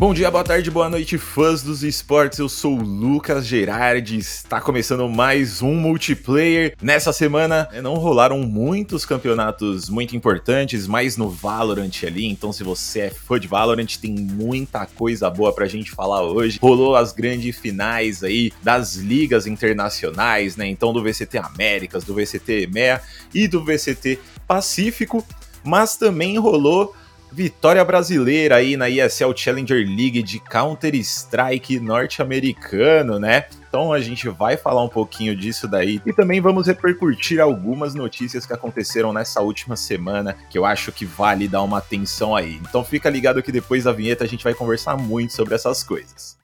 Bom 0.00 0.14
dia, 0.14 0.30
boa 0.30 0.42
tarde, 0.42 0.70
boa 0.70 0.88
noite, 0.88 1.18
fãs 1.18 1.62
dos 1.62 1.82
esportes. 1.82 2.38
Eu 2.38 2.48
sou 2.48 2.78
o 2.78 2.82
Lucas 2.82 3.46
Gerardi. 3.46 4.16
Está 4.16 4.58
começando 4.58 5.06
mais 5.10 5.60
um 5.60 5.74
multiplayer. 5.74 6.74
Nessa 6.80 7.12
semana 7.12 7.68
né, 7.70 7.82
não 7.82 7.96
rolaram 7.96 8.38
muitos 8.38 9.04
campeonatos 9.04 9.90
muito 9.90 10.16
importantes, 10.16 10.86
mais 10.86 11.18
no 11.18 11.28
Valorant 11.28 11.90
ali. 12.06 12.24
Então, 12.24 12.50
se 12.50 12.64
você 12.64 13.00
é 13.00 13.10
fã 13.10 13.38
de 13.38 13.46
Valorant, 13.46 13.98
tem 14.00 14.14
muita 14.14 14.86
coisa 14.86 15.28
boa 15.28 15.52
pra 15.52 15.66
gente 15.66 15.90
falar 15.90 16.22
hoje. 16.22 16.58
Rolou 16.62 16.96
as 16.96 17.12
grandes 17.12 17.58
finais 17.58 18.24
aí 18.24 18.52
das 18.62 18.96
ligas 18.96 19.46
internacionais, 19.46 20.56
né? 20.56 20.66
Então, 20.66 20.94
do 20.94 21.02
VCT 21.02 21.36
Américas, 21.36 22.04
do 22.04 22.14
VCT 22.14 22.62
EMEA 22.62 23.02
e 23.34 23.46
do 23.46 23.62
VCT 23.62 24.18
Pacífico. 24.48 25.22
Mas 25.62 25.98
também 25.98 26.38
rolou 26.38 26.94
Vitória 27.32 27.84
brasileira 27.84 28.56
aí 28.56 28.76
na 28.76 28.90
ESL 28.90 29.32
Challenger 29.36 29.86
League 29.86 30.22
de 30.22 30.40
Counter-Strike 30.40 31.78
norte-americano, 31.78 33.20
né? 33.20 33.44
Então 33.68 33.92
a 33.92 34.00
gente 34.00 34.28
vai 34.28 34.56
falar 34.56 34.82
um 34.82 34.88
pouquinho 34.88 35.36
disso 35.36 35.68
daí 35.68 36.02
e 36.04 36.12
também 36.12 36.40
vamos 36.40 36.66
repercutir 36.66 37.40
algumas 37.40 37.94
notícias 37.94 38.44
que 38.44 38.52
aconteceram 38.52 39.12
nessa 39.12 39.40
última 39.40 39.76
semana 39.76 40.36
que 40.50 40.58
eu 40.58 40.64
acho 40.64 40.90
que 40.90 41.06
vale 41.06 41.46
dar 41.46 41.62
uma 41.62 41.78
atenção 41.78 42.34
aí. 42.34 42.60
Então 42.68 42.84
fica 42.84 43.08
ligado 43.08 43.40
que 43.44 43.52
depois 43.52 43.84
da 43.84 43.92
vinheta 43.92 44.24
a 44.24 44.26
gente 44.26 44.42
vai 44.42 44.54
conversar 44.54 44.96
muito 44.96 45.32
sobre 45.32 45.54
essas 45.54 45.84
coisas. 45.84 46.36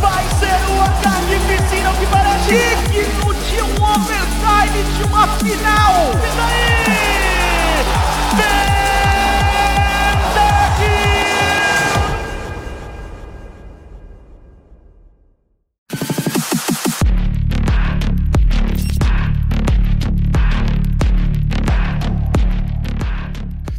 Vai 0.00 0.24
ser 0.38 0.70
uma 0.70 0.88
carnificina 1.02 1.92
que 1.98 2.06
parece 2.12 2.48
digno 2.48 2.92
de 2.92 3.00
um 3.00 3.11
de 4.96 5.02
uma 5.04 5.28
final! 5.38 6.12
E 6.22 6.36
daí? 6.36 6.72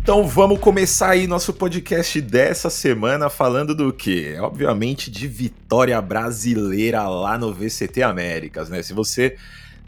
Então 0.04 0.28
vamos 0.28 0.60
começar 0.60 1.12
aí 1.12 1.26
nosso 1.26 1.54
podcast 1.54 2.22
dessa 2.22 2.70
semana 2.70 3.32
falando 3.32 3.73
do 3.73 3.92
quê? 3.92 4.36
Obviamente 4.39 5.10
de 5.10 5.28
vitória 5.28 6.00
brasileira 6.02 7.08
lá 7.08 7.36
no 7.36 7.52
VCT 7.52 8.04
Américas, 8.04 8.70
né? 8.70 8.84
Se 8.84 8.94
você 8.94 9.38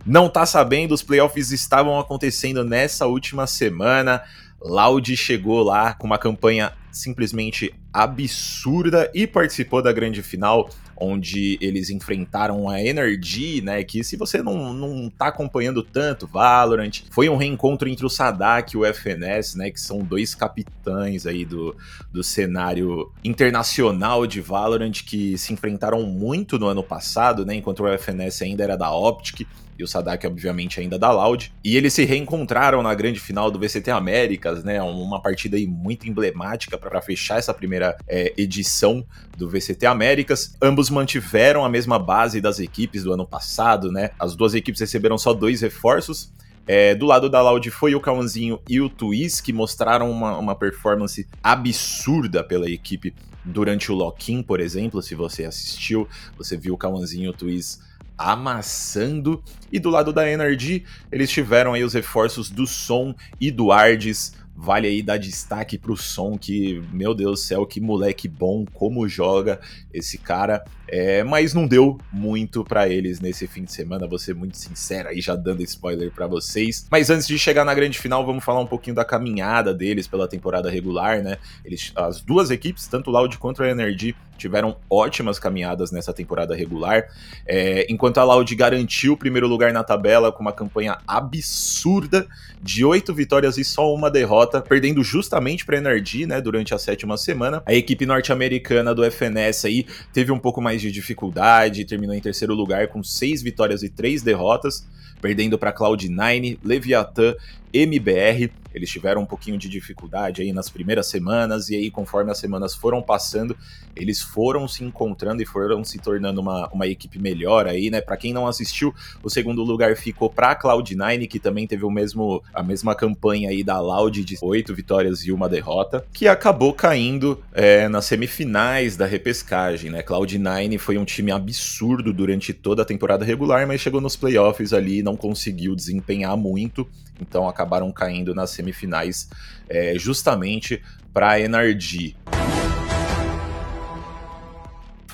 não 0.05 0.29
tá 0.29 0.45
sabendo, 0.45 0.93
os 0.93 1.01
playoffs 1.01 1.51
estavam 1.51 1.99
acontecendo 1.99 2.63
nessa 2.63 3.07
última 3.07 3.47
semana. 3.47 4.21
Loud 4.61 5.15
chegou 5.17 5.63
lá 5.63 5.93
com 5.93 6.05
uma 6.05 6.17
campanha 6.17 6.71
simplesmente 6.91 7.73
absurda 7.91 9.11
e 9.13 9.27
participou 9.27 9.81
da 9.81 9.91
grande 9.91 10.21
final, 10.21 10.69
onde 10.95 11.57
eles 11.59 11.89
enfrentaram 11.89 12.69
a 12.69 12.81
Energy, 12.81 13.61
né? 13.61 13.83
Que 13.83 14.03
se 14.03 14.15
você 14.15 14.41
não, 14.41 14.73
não 14.73 15.09
tá 15.09 15.27
acompanhando 15.27 15.83
tanto 15.83 16.27
Valorant, 16.27 17.01
foi 17.09 17.27
um 17.27 17.35
reencontro 17.35 17.89
entre 17.89 18.05
o 18.05 18.09
Sadak 18.09 18.75
e 18.75 18.77
o 18.77 18.85
FNS, 18.85 19.57
né? 19.57 19.71
Que 19.71 19.81
são 19.81 19.99
dois 19.99 20.33
capitães 20.33 21.25
aí 21.25 21.45
do, 21.45 21.75
do 22.11 22.23
cenário 22.23 23.11
internacional 23.23 24.25
de 24.25 24.39
Valorant 24.39 25.03
que 25.05 25.37
se 25.37 25.51
enfrentaram 25.51 26.03
muito 26.03 26.57
no 26.57 26.67
ano 26.67 26.83
passado, 26.83 27.45
né? 27.45 27.55
Enquanto 27.55 27.83
o 27.83 27.97
FNS 27.97 28.43
ainda 28.43 28.63
era 28.63 28.77
da 28.77 28.91
Optic 28.91 29.45
e 29.77 29.83
o 29.83 29.87
Sadak, 29.87 30.25
obviamente, 30.25 30.79
ainda 30.79 30.97
da 30.97 31.11
Loud. 31.11 31.53
E 31.63 31.75
eles 31.75 31.93
se 31.93 32.05
reencontraram 32.05 32.81
na 32.81 32.93
grande 32.93 33.19
final 33.19 33.51
do 33.51 33.59
VCT 33.59 33.91
Américas, 33.91 34.63
né? 34.63 34.81
Uma 34.81 35.21
partida 35.21 35.57
aí 35.57 35.67
muito 35.67 36.07
emblemática 36.07 36.77
para 36.77 37.01
fechar 37.01 37.37
essa 37.37 37.53
primeira 37.53 37.97
é, 38.07 38.33
edição 38.37 39.05
do 39.37 39.49
VCT 39.49 39.85
Américas. 39.85 40.55
Ambos 40.61 40.89
mantiveram 40.89 41.65
a 41.65 41.69
mesma 41.69 41.99
base 41.99 42.39
das 42.39 42.59
equipes 42.59 43.03
do 43.03 43.13
ano 43.13 43.27
passado, 43.27 43.91
né? 43.91 44.11
As 44.19 44.35
duas 44.35 44.53
equipes 44.53 44.79
receberam 44.81 45.17
só 45.17 45.33
dois 45.33 45.61
reforços. 45.61 46.31
É, 46.67 46.95
do 46.95 47.05
lado 47.05 47.29
da 47.29 47.41
Loud 47.41 47.69
foi 47.69 47.93
o 47.93 47.99
Cauãzinho 47.99 48.59
e 48.67 48.81
o 48.81 48.89
Twist, 48.89 49.43
que 49.43 49.53
mostraram 49.53 50.09
uma, 50.09 50.37
uma 50.37 50.55
performance 50.55 51.27
absurda 51.43 52.43
pela 52.43 52.67
equipe 52.67 53.13
durante 53.43 53.91
o 53.91 53.95
lock-in, 53.95 54.41
por 54.41 54.59
exemplo. 54.59 55.01
Se 55.01 55.13
você 55.13 55.43
assistiu, 55.43 56.07
você 56.35 56.57
viu 56.57 56.73
o 56.73 56.77
Cauãzinho 56.77 57.25
e 57.25 57.29
o 57.29 57.33
Twist 57.33 57.84
amassando. 58.17 59.43
E 59.71 59.79
do 59.79 59.89
lado 59.89 60.13
da 60.13 60.29
Energy, 60.29 60.85
eles 61.11 61.29
tiveram 61.29 61.73
aí 61.73 61.83
os 61.83 61.93
reforços 61.93 62.49
do 62.49 62.65
Som 62.65 63.13
e 63.39 63.51
do 63.51 63.71
Ardes. 63.71 64.33
Vale 64.55 64.87
aí 64.87 65.01
dar 65.01 65.17
destaque 65.17 65.77
pro 65.77 65.97
Som, 65.97 66.37
que, 66.37 66.81
meu 66.93 67.13
Deus 67.13 67.41
do 67.41 67.45
céu, 67.45 67.65
que 67.65 67.81
moleque 67.81 68.27
bom, 68.27 68.65
como 68.73 69.07
joga 69.07 69.59
esse 69.93 70.17
cara. 70.17 70.63
É, 70.87 71.23
mas 71.23 71.53
não 71.53 71.67
deu 71.67 71.97
muito 72.11 72.63
para 72.63 72.87
eles 72.87 73.19
nesse 73.19 73.47
fim 73.47 73.63
de 73.63 73.71
semana, 73.71 74.07
vou 74.07 74.19
ser 74.19 74.35
muito 74.35 74.57
sincero 74.57 75.09
aí, 75.09 75.21
já 75.21 75.35
dando 75.35 75.63
spoiler 75.63 76.11
para 76.11 76.27
vocês. 76.27 76.87
Mas 76.89 77.09
antes 77.09 77.27
de 77.27 77.37
chegar 77.37 77.65
na 77.65 77.73
grande 77.73 77.97
final, 77.99 78.25
vamos 78.25 78.43
falar 78.43 78.59
um 78.59 78.67
pouquinho 78.67 78.95
da 78.95 79.05
caminhada 79.05 79.73
deles 79.73 80.07
pela 80.07 80.27
temporada 80.27 80.69
regular, 80.69 81.21
né? 81.21 81.37
Eles, 81.63 81.91
as 81.95 82.21
duas 82.21 82.51
equipes, 82.51 82.87
tanto 82.87 83.09
o 83.09 83.13
Loud 83.13 83.37
quanto 83.37 83.63
a 83.63 83.69
Energy, 83.69 84.15
tiveram 84.37 84.77
ótimas 84.89 85.39
caminhadas 85.39 85.91
nessa 85.91 86.13
temporada 86.13 86.55
regular. 86.55 87.05
É, 87.45 87.85
enquanto 87.89 88.17
a 88.17 88.23
Loud 88.23 88.53
garantiu 88.55 89.13
o 89.13 89.17
primeiro 89.17 89.47
lugar 89.47 89.71
na 89.73 89.83
tabela 89.83 90.31
com 90.31 90.41
uma 90.41 90.51
campanha 90.51 90.97
absurda 91.07 92.27
de 92.61 92.83
oito 92.83 93.13
vitórias 93.13 93.57
e 93.57 93.63
só 93.63 93.93
uma 93.93 94.09
derrota, 94.09 94.61
perdendo 94.61 95.03
justamente 95.03 95.65
para 95.65 95.75
a 95.75 95.79
Energy, 95.79 96.25
né? 96.25 96.41
Durante 96.41 96.73
a 96.73 96.77
sétima 96.77 97.17
semana. 97.17 97.61
A 97.65 97.73
equipe 97.73 98.05
norte-americana 98.05 98.93
do 98.93 99.03
FNS 99.03 99.65
aí 99.65 99.85
teve 100.11 100.31
um 100.31 100.39
pouco 100.39 100.61
mais 100.61 100.74
mais 100.75 100.81
de 100.81 100.91
dificuldade, 100.91 101.85
terminou 101.85 102.13
em 102.13 102.19
terceiro 102.19 102.53
lugar 102.53 102.89
com 102.89 103.01
seis 103.01 103.41
vitórias 103.41 103.81
e 103.81 103.89
três 103.89 104.21
derrotas, 104.21 104.85
perdendo 105.21 105.57
para 105.57 105.73
Cloud9, 105.73 106.59
Leviathan 106.63 107.33
MBR. 107.75 108.51
Eles 108.73 108.89
tiveram 108.89 109.21
um 109.21 109.25
pouquinho 109.25 109.57
de 109.57 109.69
dificuldade 109.69 110.41
aí 110.41 110.51
nas 110.51 110.69
primeiras 110.69 111.07
semanas, 111.07 111.69
e 111.69 111.75
aí, 111.75 111.89
conforme 111.89 112.29
as 112.29 112.37
semanas 112.37 112.75
foram 112.75 113.01
passando, 113.01 113.55
eles 113.95 114.21
foram 114.21 114.67
se 114.67 114.83
encontrando 114.83 115.41
e 115.41 115.45
foram 115.45 115.83
se 115.83 115.97
tornando 115.97 116.41
uma, 116.41 116.67
uma 116.69 116.85
equipe 116.85 117.17
melhor 117.17 117.67
aí, 117.67 117.89
né? 117.89 118.01
Para 118.01 118.17
quem 118.17 118.33
não 118.33 118.45
assistiu, 118.45 118.93
o 119.23 119.29
segundo 119.29 119.63
lugar 119.63 119.95
ficou 119.95 120.29
para 120.29 120.59
Cloud9, 120.59 121.27
que 121.27 121.39
também 121.39 121.65
teve 121.65 121.85
o 121.85 121.89
mesmo, 121.89 122.43
a 122.53 122.61
mesma 122.61 122.93
campanha 122.93 123.49
aí 123.49 123.63
da 123.63 123.79
Loud 123.79 124.23
de 124.23 124.37
oito 124.41 124.75
vitórias 124.75 125.25
e 125.25 125.31
uma 125.31 125.47
derrota, 125.47 126.05
que 126.11 126.27
acabou 126.27 126.73
caindo 126.73 127.41
é, 127.53 127.87
nas 127.87 128.05
semifinais 128.05 128.97
da 128.97 129.05
repescagem, 129.05 129.89
né? 129.89 130.03
Cloud9 130.03 130.77
foi 130.77 130.97
um 130.97 131.05
time 131.05 131.31
absurdo 131.31 132.11
durante 132.11 132.53
toda 132.53 132.81
a 132.81 132.85
temporada 132.85 133.23
regular, 133.23 133.65
mas 133.65 133.79
chegou 133.79 134.01
nos 134.01 134.17
playoffs 134.17 134.73
ali 134.73 134.99
e 134.99 135.03
não 135.03 135.15
conseguiu 135.15 135.75
desempenhar 135.75 136.35
muito, 136.35 136.85
então 137.19 137.47
acabaram 137.47 137.91
caindo 137.91 138.35
nas 138.35 138.51
semifinais 138.51 139.29
é, 139.69 139.93
justamente 139.97 140.81
para 141.13 141.31
a 141.31 141.39
NRG 141.39 142.15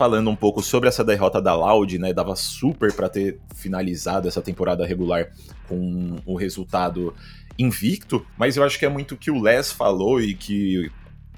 falando 0.02 0.32
um 0.32 0.36
pouco 0.36 0.64
sobre 0.64 0.90
essa 0.90 1.04
derrota 1.04 1.40
da 1.40 1.54
Loud, 1.54 2.00
né? 2.00 2.12
Dava 2.12 2.36
super 2.36 2.92
para 2.92 3.08
ter 3.08 3.38
finalizado 3.54 4.28
essa 4.28 4.42
temporada 4.42 4.84
regular 4.84 5.32
com 5.68 6.20
o 6.26 6.36
resultado 6.36 7.14
invicto, 7.60 8.26
mas 8.36 8.58
eu 8.58 8.64
acho 8.64 8.80
que 8.80 8.86
é 8.88 8.90
muito 8.90 9.14
o 9.14 9.18
que 9.18 9.30
o 9.30 9.40
Les 9.40 9.72
falou 9.72 10.20
e 10.20 10.34
que 10.34 10.92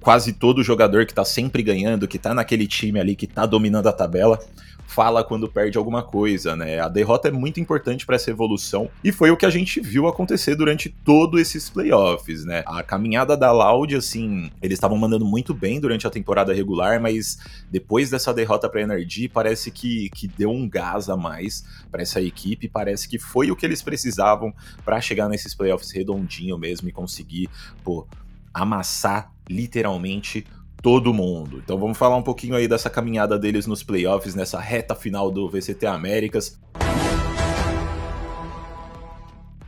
quase 0.04 0.34
todo 0.34 0.62
jogador 0.62 1.06
que 1.06 1.14
tá 1.14 1.24
sempre 1.24 1.64
ganhando, 1.64 2.08
que 2.08 2.20
tá 2.20 2.34
naquele 2.34 2.68
time 2.68 3.00
ali 3.00 3.16
que 3.16 3.26
tá 3.26 3.46
dominando 3.46 3.88
a 3.88 3.94
tabela, 3.94 4.38
fala 4.86 5.24
quando 5.24 5.48
perde 5.48 5.78
alguma 5.78 6.04
coisa, 6.04 6.56
né? 6.58 6.80
A 6.80 6.90
derrota 6.90 7.30
é 7.30 7.32
muito 7.32 7.60
importante 7.60 8.06
para 8.06 8.18
essa 8.18 8.30
evolução 8.30 8.90
e 9.02 9.14
foi 9.14 9.32
o 9.32 9.38
que 9.38 9.46
a 9.46 9.50
gente 9.50 9.80
viu 9.80 10.08
acontecer 10.08 10.56
durante 10.56 10.90
todos 10.90 11.40
esses 11.40 11.70
playoffs, 11.70 12.44
né? 12.44 12.64
A 12.68 12.84
caminhada 12.84 13.38
da 13.38 13.52
Loud, 13.52 13.96
assim, 13.96 14.52
eles 14.62 14.76
estavam 14.76 14.98
mandando 14.98 15.26
muito 15.26 15.54
bem 15.54 15.80
durante 15.80 16.06
a 16.06 16.10
temporada 16.10 16.54
regular, 16.54 17.02
mas 17.02 17.40
depois 17.72 18.10
dessa 18.10 18.34
derrota 18.34 18.70
para 18.70 18.82
Energy, 18.82 19.30
parece 19.30 19.72
que, 19.72 20.10
que 20.10 20.28
deu 20.28 20.52
um 20.52 20.70
gás 20.70 21.10
a 21.10 21.16
mais 21.16 21.64
para 21.90 22.02
essa 22.02 22.22
equipe, 22.22 22.68
parece 22.68 23.08
que 23.08 23.18
foi 23.18 23.50
o 23.50 23.56
que 23.56 23.66
eles 23.66 23.82
precisavam 23.82 24.54
para 24.84 25.00
chegar 25.00 25.30
nesses 25.30 25.56
playoffs 25.56 25.92
redondinho 25.92 26.58
mesmo 26.58 26.90
e 26.90 26.92
conseguir, 26.92 27.50
pô, 27.84 28.06
amassar 28.54 29.32
literalmente 29.50 30.46
todo 30.82 31.14
mundo. 31.14 31.62
Então 31.64 31.78
vamos 31.78 31.98
falar 31.98 32.18
um 32.18 32.22
pouquinho 32.22 32.56
aí 32.56 32.68
dessa 32.68 32.90
caminhada 32.90 33.40
deles 33.40 33.66
nos 33.66 33.82
playoffs, 33.84 34.36
nessa 34.36 34.60
reta 34.60 34.94
final 34.94 35.32
do 35.32 35.50
VCT 35.50 35.86
Américas. 35.86 36.60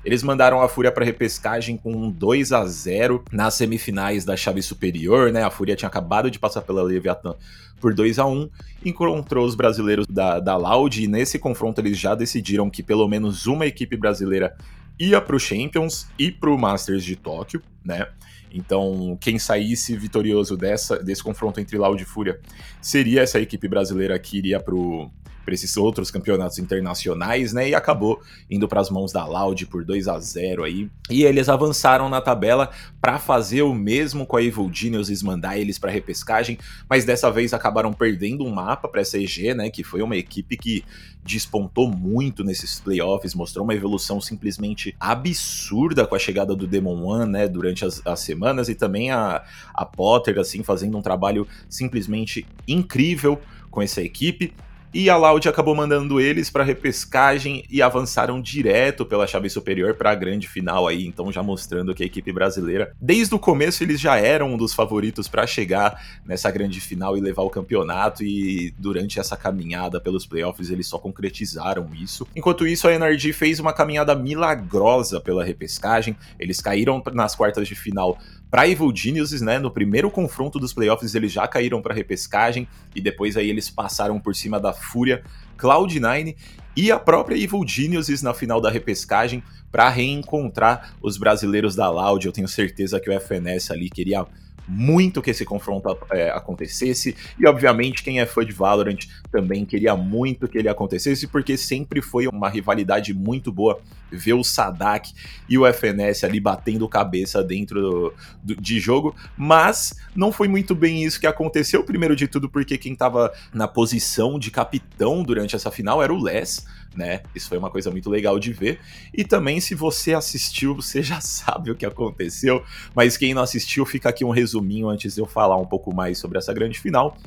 Eles 0.04 0.22
mandaram 0.22 0.62
a 0.62 0.70
Fúria 0.70 0.92
para 0.92 1.04
repescagem 1.04 1.78
com 1.78 1.92
um 1.92 2.12
2 2.12 2.52
a 2.52 2.64
0 2.64 3.24
nas 3.32 3.56
semifinais 3.56 4.24
da 4.24 4.38
chave 4.38 4.62
superior, 4.62 5.32
né? 5.32 5.42
A 5.42 5.50
Fúria 5.50 5.76
tinha 5.76 5.90
acabado 5.90 6.30
de 6.30 6.38
passar 6.38 6.62
pela 6.62 6.84
Leviathan 6.84 7.34
por 7.80 7.94
2 7.94 8.20
a 8.20 8.26
1 8.26 8.50
encontrou 8.84 9.46
os 9.46 9.56
brasileiros 9.56 10.06
da, 10.08 10.40
da 10.40 10.56
Loud 10.56 11.04
e 11.04 11.08
nesse 11.08 11.40
confronto 11.40 11.82
eles 11.82 11.98
já 11.98 12.16
decidiram 12.16 12.70
que 12.70 12.84
pelo 12.84 13.08
menos 13.08 13.48
uma 13.48 13.66
equipe 13.66 13.98
brasileira 13.98 14.56
ia 15.00 15.20
para 15.20 15.36
o 15.36 15.40
Champions 15.40 16.08
e 16.18 16.32
para 16.32 16.50
o 16.50 16.58
Masters 16.58 17.04
de 17.04 17.16
Tóquio, 17.16 17.62
né? 17.84 18.08
Então, 18.56 19.18
quem 19.19 19.38
saísse 19.38 19.98
vitorioso 19.98 20.56
dessa, 20.56 20.98
desse 20.98 21.22
confronto 21.22 21.60
entre 21.60 21.78
Loud 21.78 22.02
e 22.02 22.06
Fúria 22.06 22.40
seria 22.81 23.22
essa 23.22 23.38
equipe 23.38 23.68
brasileira 23.68 24.18
que 24.18 24.38
iria 24.38 24.62
pro 24.62 25.12
para 25.45 25.53
esses 25.53 25.77
outros 25.77 26.09
campeonatos 26.09 26.57
internacionais, 26.57 27.53
né? 27.53 27.69
E 27.69 27.75
acabou 27.75 28.19
indo 28.50 28.68
para 28.68 28.81
as 28.81 28.89
mãos 28.89 29.13
da 29.13 29.25
Loud 29.25 29.68
por 29.68 29.86
2 29.86 30.07
a 30.07 30.19
0 30.19 30.63
aí. 30.63 30.89
E 31.09 31.24
eles 31.24 31.47
avançaram 31.47 32.09
na 32.09 32.19
tabela 32.19 32.71
para 33.00 33.19
fazer 33.19 33.62
o 33.62 33.74
mesmo 33.74 34.25
com 34.25 34.36
a 34.36 34.44
Evil 34.44 34.69
Geniuses, 34.74 35.21
mandar 35.21 35.57
eles 35.57 35.77
para 35.77 35.92
repescagem, 35.92 36.57
mas 36.89 37.06
dessa 37.06 37.31
vez 37.31 37.53
acabaram 37.53 37.94
perdendo 37.94 38.44
um 38.44 38.51
mapa 38.51 38.88
para 38.88 39.01
essa 39.01 39.18
EG, 39.18 39.53
né? 39.53 39.69
Que 39.69 39.83
foi 39.83 40.01
uma 40.01 40.18
equipe 40.18 40.57
que 40.57 40.83
despontou 41.24 41.89
muito 41.89 42.44
nesses 42.44 42.80
playoffs, 42.80 43.33
mostrou 43.33 43.63
uma 43.63 43.74
evolução 43.74 44.21
simplesmente 44.21 44.95
absurda 45.00 46.06
com 46.06 46.15
a 46.15 46.19
chegada 46.19 46.56
do 46.56 46.68
Demon 46.68 47.03
One, 47.03 47.31
né? 47.31 47.48
Durante 47.48 47.86
as, 47.86 48.01
as 48.06 48.19
semanas 48.19 48.69
e 48.69 48.75
também 48.75 49.12
a, 49.12 49.44
a 49.74 49.86
Potter, 49.86 50.39
assim, 50.39 50.63
fazendo 50.63 50.98
um 50.98 51.01
trabalho 51.01 51.48
simplesmente 51.69 52.45
incrível 52.68 53.39
com 53.69 53.81
essa 53.81 54.01
equipe. 54.01 54.53
E 54.97 55.09
a 55.09 55.18
Loud 55.18 55.50
acabou 55.50 55.75
mandando 55.75 56.21
eles 56.21 56.50
para 56.50 56.63
repescagem 56.63 57.65
e 57.69 57.81
avançaram 57.81 58.39
direto 58.39 59.06
pela 59.06 59.27
chave 59.27 59.50
superior 59.50 59.95
para 59.95 60.12
a 60.12 60.15
grande 60.15 60.47
final 60.47 60.88
aí, 60.88 61.06
então 61.06 61.30
já 61.33 61.44
mostrando 61.44 61.94
que 61.94 62.01
a 62.01 62.06
equipe 62.06 62.31
brasileira, 62.31 62.95
desde 63.01 63.36
o 63.36 63.38
começo 63.38 63.83
eles 63.83 64.00
já 64.00 64.15
eram 64.15 64.53
um 64.53 64.57
dos 64.57 64.74
favoritos 64.74 65.27
para 65.27 65.45
chegar 65.45 66.01
nessa 66.25 66.50
grande 66.50 66.80
final 66.80 67.18
e 67.18 67.19
levar 67.19 67.42
o 67.42 67.50
campeonato 67.50 68.24
e 68.24 68.74
durante 68.80 69.19
essa 69.19 69.36
caminhada 69.36 70.00
pelos 70.00 70.25
playoffs 70.25 70.69
eles 70.69 70.88
só 70.88 70.98
concretizaram 70.98 71.89
isso. 71.94 72.25
Enquanto 72.33 72.65
isso 72.65 72.88
a 72.88 72.94
NRG 72.94 73.33
fez 73.33 73.59
uma 73.59 73.74
caminhada 73.74 74.15
milagrosa 74.15 75.19
pela 75.19 75.44
repescagem, 75.44 76.15
eles 76.39 76.62
caíram 76.62 77.03
nas 77.12 77.36
quartas 77.36 77.68
de 77.68 77.75
final 77.75 78.18
para 78.56 78.69
Evil 78.69 78.90
Geniuses, 78.96 79.42
né? 79.42 79.60
No 79.60 79.69
primeiro 79.69 80.10
confronto 80.10 80.57
dos 80.57 80.72
playoffs 80.72 81.13
eles 81.13 81.30
já 81.30 81.46
caíram 81.46 81.81
para 81.81 81.94
repescagem 81.94 82.66
e 82.96 83.02
depois 83.02 83.36
aí 83.36 83.50
eles 83.50 83.69
passaram 83.69 84.18
por 84.18 84.34
cima 84.34 84.62
da 84.62 84.72
Fúria, 84.72 85.22
Cloud9 85.57 86.38
e 86.74 86.90
a 86.90 86.98
própria 86.98 87.36
Evil 87.36 87.68
Geniuses 87.68 88.22
na 88.22 88.34
final 88.34 88.62
da 88.62 88.72
repescagem 88.72 89.44
para 89.69 89.90
reencontrar 89.90 90.96
os 91.02 91.18
brasileiros 91.18 91.75
da 91.75 91.90
Loud. 91.90 92.25
Eu 92.25 92.31
tenho 92.31 92.48
certeza 92.48 92.98
que 92.98 93.10
o 93.10 93.19
FNS 93.19 93.72
ali 93.72 93.90
queria 93.90 94.25
muito 94.67 95.21
que 95.21 95.31
esse 95.31 95.45
confronto 95.45 95.97
é, 96.12 96.29
acontecesse, 96.29 97.15
e 97.39 97.47
obviamente 97.47 98.03
quem 98.03 98.19
é 98.19 98.25
fã 98.25 98.45
de 98.45 98.51
Valorant 98.51 99.00
também 99.31 99.65
queria 99.65 99.95
muito 99.95 100.47
que 100.47 100.57
ele 100.57 100.69
acontecesse, 100.69 101.27
porque 101.27 101.57
sempre 101.57 102.01
foi 102.01 102.27
uma 102.27 102.50
rivalidade 102.50 103.13
muito 103.13 103.51
boa 103.51 103.79
ver 104.12 104.33
o 104.33 104.44
Sadak 104.44 105.13
e 105.50 105.57
o 105.57 105.65
FNS 105.65 106.23
ali 106.23 106.39
batendo 106.39 106.88
cabeça 106.88 107.44
dentro 107.44 107.81
do, 107.81 108.13
do, 108.44 108.56
de 108.56 108.79
jogo, 108.79 109.15
mas 109.38 109.95
não 110.15 110.31
foi 110.31 110.47
muito 110.47 110.73
bem 110.73 111.03
isso 111.03 111.19
que 111.19 111.27
aconteceu, 111.27 111.83
primeiro 111.83 112.15
de 112.15 112.27
tudo 112.27 112.50
porque 112.50 112.77
quem 112.77 112.94
estava 112.94 113.31
na 113.53 113.67
posição 113.67 114.39
de 114.39 114.51
capitão 114.51 115.23
durante 115.23 115.56
essa 115.56 115.71
final 115.71 116.01
era 116.01 116.13
o 116.13 116.21
Les, 116.21 116.65
né? 116.95 117.21
Isso 117.33 117.50
foi 117.50 117.57
uma 117.57 117.69
coisa 117.69 117.92
muito 117.92 118.09
legal 118.09 118.39
de 118.39 118.53
ver. 118.53 118.80
E 119.13 119.24
também, 119.24 119.59
se 119.59 119.75
você 119.75 120.13
assistiu, 120.13 120.75
você 120.75 121.01
já 121.03 121.19
sabe 121.21 121.71
o 121.71 121.75
que 121.75 121.86
aconteceu. 121.86 122.63
Mas 122.95 123.18
quem 123.18 123.33
não 123.33 123.42
assistiu, 123.42 123.86
fica 123.86 124.09
aqui 124.09 124.24
um 124.24 124.30
resuminho 124.30 124.89
antes 124.89 125.15
de 125.15 125.21
eu 125.21 125.25
falar 125.25 125.57
um 125.57 125.65
pouco 125.65 125.94
mais 125.94 126.18
sobre 126.18 126.38
essa 126.38 126.53
grande 126.53 126.80
final. 126.80 127.18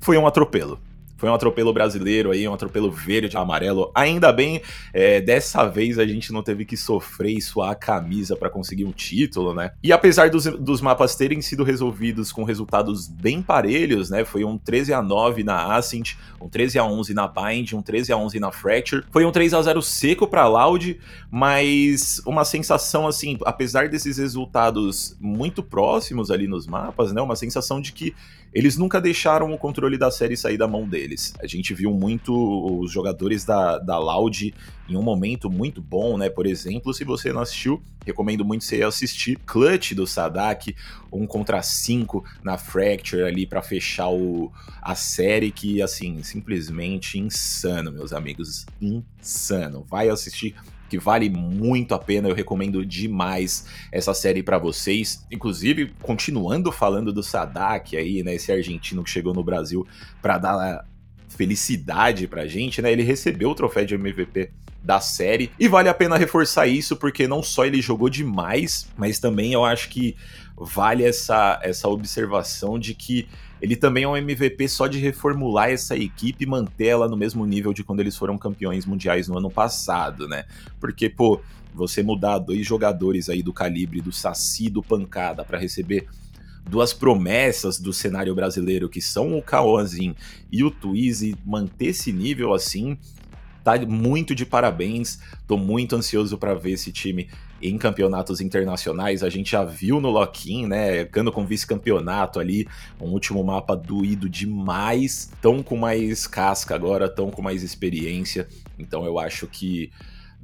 Foi 0.00 0.16
um 0.16 0.26
atropelo. 0.26 0.80
Foi 1.16 1.30
um 1.30 1.34
atropelo 1.34 1.72
brasileiro 1.72 2.30
aí, 2.30 2.46
um 2.46 2.52
atropelo 2.52 2.90
verde, 2.90 3.36
amarelo. 3.36 3.90
Ainda 3.94 4.32
bem, 4.32 4.60
é, 4.92 5.20
dessa 5.20 5.66
vez 5.66 5.98
a 5.98 6.06
gente 6.06 6.32
não 6.32 6.42
teve 6.42 6.64
que 6.64 6.76
sofrer 6.76 7.36
e 7.36 7.40
suar 7.40 7.70
a 7.70 7.74
camisa 7.74 8.36
para 8.36 8.50
conseguir 8.50 8.84
um 8.84 8.92
título, 8.92 9.54
né? 9.54 9.72
E 9.82 9.92
apesar 9.92 10.28
dos, 10.28 10.44
dos 10.44 10.80
mapas 10.80 11.16
terem 11.16 11.40
sido 11.40 11.64
resolvidos 11.64 12.32
com 12.32 12.44
resultados 12.44 13.08
bem 13.08 13.40
parelhos, 13.40 14.10
né? 14.10 14.24
Foi 14.24 14.44
um 14.44 14.58
13 14.58 14.92
a 14.92 15.02
9 15.02 15.42
na 15.42 15.74
Ascent, 15.74 16.16
um 16.40 16.48
13 16.48 16.78
a 16.78 16.84
11 16.84 17.14
na 17.14 17.26
Bind, 17.26 17.72
um 17.72 17.82
13 17.82 18.12
a 18.12 18.16
11 18.16 18.38
na 18.38 18.52
Fracture. 18.52 19.04
Foi 19.10 19.24
um 19.24 19.32
3 19.32 19.54
a 19.54 19.62
0 19.62 19.80
seco 19.80 20.26
para 20.26 20.46
Loud, 20.46 21.00
mas 21.30 22.20
uma 22.26 22.44
sensação 22.44 23.06
assim, 23.06 23.38
apesar 23.44 23.88
desses 23.88 24.18
resultados 24.18 25.16
muito 25.20 25.62
próximos 25.62 26.30
ali 26.30 26.46
nos 26.46 26.66
mapas, 26.66 27.12
né? 27.12 27.22
Uma 27.22 27.36
sensação 27.36 27.80
de 27.80 27.92
que 27.92 28.14
eles 28.56 28.78
nunca 28.78 29.00
deixaram 29.00 29.52
o 29.52 29.58
controle 29.58 29.98
da 29.98 30.10
série 30.10 30.34
sair 30.34 30.56
da 30.56 30.66
mão 30.66 30.88
deles. 30.88 31.05
A 31.40 31.46
gente 31.46 31.72
viu 31.74 31.92
muito 31.92 32.32
os 32.80 32.90
jogadores 32.90 33.44
da, 33.44 33.78
da 33.78 33.98
Loud 33.98 34.54
em 34.88 34.96
um 34.96 35.02
momento 35.02 35.50
muito 35.50 35.80
bom, 35.80 36.16
né? 36.16 36.28
Por 36.28 36.46
exemplo, 36.46 36.94
se 36.94 37.04
você 37.04 37.32
não 37.32 37.40
assistiu, 37.40 37.82
recomendo 38.04 38.44
muito 38.44 38.64
você 38.64 38.82
assistir 38.82 39.38
Clutch 39.44 39.92
do 39.92 40.06
Sadak, 40.06 40.74
um 41.12 41.26
contra 41.26 41.62
cinco 41.62 42.24
na 42.42 42.56
Fracture 42.56 43.22
ali 43.22 43.46
para 43.46 43.62
fechar 43.62 44.08
o, 44.08 44.52
a 44.80 44.94
série 44.94 45.50
que 45.50 45.82
assim, 45.82 46.22
simplesmente 46.22 47.18
insano, 47.18 47.90
meus 47.92 48.12
amigos, 48.12 48.66
insano. 48.80 49.84
Vai 49.88 50.08
assistir 50.08 50.54
que 50.88 50.98
vale 50.98 51.28
muito 51.28 51.94
a 51.94 51.98
pena, 51.98 52.28
eu 52.28 52.34
recomendo 52.34 52.84
demais 52.84 53.66
essa 53.90 54.14
série 54.14 54.42
para 54.42 54.58
vocês. 54.58 55.26
Inclusive, 55.30 55.92
continuando 56.02 56.70
falando 56.70 57.12
do 57.12 57.22
Sadak 57.22 57.96
aí, 57.96 58.22
né, 58.22 58.34
esse 58.34 58.52
argentino 58.52 59.02
que 59.02 59.10
chegou 59.10 59.34
no 59.34 59.42
Brasil 59.42 59.86
para 60.22 60.38
dar 60.38 60.84
felicidade 61.28 62.26
pra 62.26 62.46
gente, 62.46 62.80
né? 62.80 62.92
Ele 62.92 63.02
recebeu 63.02 63.50
o 63.50 63.54
troféu 63.54 63.84
de 63.84 63.94
MVP 63.94 64.50
da 64.82 65.00
série 65.00 65.50
e 65.58 65.66
vale 65.66 65.88
a 65.88 65.94
pena 65.94 66.16
reforçar 66.16 66.66
isso 66.66 66.96
porque 66.96 67.26
não 67.26 67.42
só 67.42 67.64
ele 67.64 67.82
jogou 67.82 68.08
demais, 68.08 68.88
mas 68.96 69.18
também 69.18 69.52
eu 69.52 69.64
acho 69.64 69.88
que 69.88 70.16
vale 70.56 71.04
essa 71.04 71.60
essa 71.62 71.88
observação 71.88 72.78
de 72.78 72.94
que 72.94 73.28
ele 73.60 73.74
também 73.74 74.04
é 74.04 74.08
um 74.08 74.16
MVP 74.16 74.68
só 74.68 74.86
de 74.86 74.98
reformular 74.98 75.70
essa 75.70 75.96
equipe 75.96 76.44
e 76.44 76.46
manter 76.46 76.88
ela 76.88 77.08
no 77.08 77.16
mesmo 77.16 77.44
nível 77.46 77.72
de 77.72 77.82
quando 77.82 78.00
eles 78.00 78.16
foram 78.16 78.36
campeões 78.36 78.84
mundiais 78.84 79.28
no 79.28 79.38
ano 79.38 79.50
passado, 79.50 80.28
né? 80.28 80.44
Porque, 80.78 81.08
pô, 81.08 81.40
você 81.74 82.02
mudar 82.02 82.38
dois 82.38 82.66
jogadores 82.66 83.28
aí 83.28 83.42
do 83.42 83.52
calibre 83.52 84.00
do 84.00 84.12
Saci 84.12 84.68
do 84.68 84.82
Pancada 84.82 85.44
para 85.44 85.58
receber 85.58 86.06
duas 86.68 86.92
promessas 86.92 87.78
do 87.78 87.92
cenário 87.92 88.34
brasileiro, 88.34 88.88
que 88.88 89.00
são 89.00 89.36
o 89.36 89.42
Kaozin 89.42 90.14
e 90.50 90.64
o 90.64 90.70
Twizy, 90.70 91.36
manter 91.44 91.86
esse 91.86 92.12
nível 92.12 92.52
assim, 92.52 92.98
tá 93.66 93.76
muito 93.84 94.32
de 94.32 94.46
parabéns. 94.46 95.18
Tô 95.46 95.56
muito 95.56 95.96
ansioso 95.96 96.38
para 96.38 96.54
ver 96.54 96.72
esse 96.72 96.92
time 96.92 97.28
em 97.60 97.76
campeonatos 97.76 98.40
internacionais. 98.40 99.24
A 99.24 99.28
gente 99.28 99.50
já 99.50 99.64
viu 99.64 100.00
no 100.00 100.10
Loquim, 100.10 100.66
né? 100.66 101.04
Cano 101.06 101.32
com 101.32 101.44
vice-campeonato 101.44 102.38
ali, 102.38 102.68
um 103.00 103.06
último 103.06 103.42
mapa 103.42 103.74
doído 103.74 104.28
demais. 104.28 105.32
Tão 105.42 105.64
com 105.64 105.76
mais 105.76 106.28
casca 106.28 106.76
agora, 106.76 107.08
tão 107.08 107.28
com 107.28 107.42
mais 107.42 107.64
experiência. 107.64 108.46
Então 108.78 109.04
eu 109.04 109.18
acho 109.18 109.48
que 109.48 109.90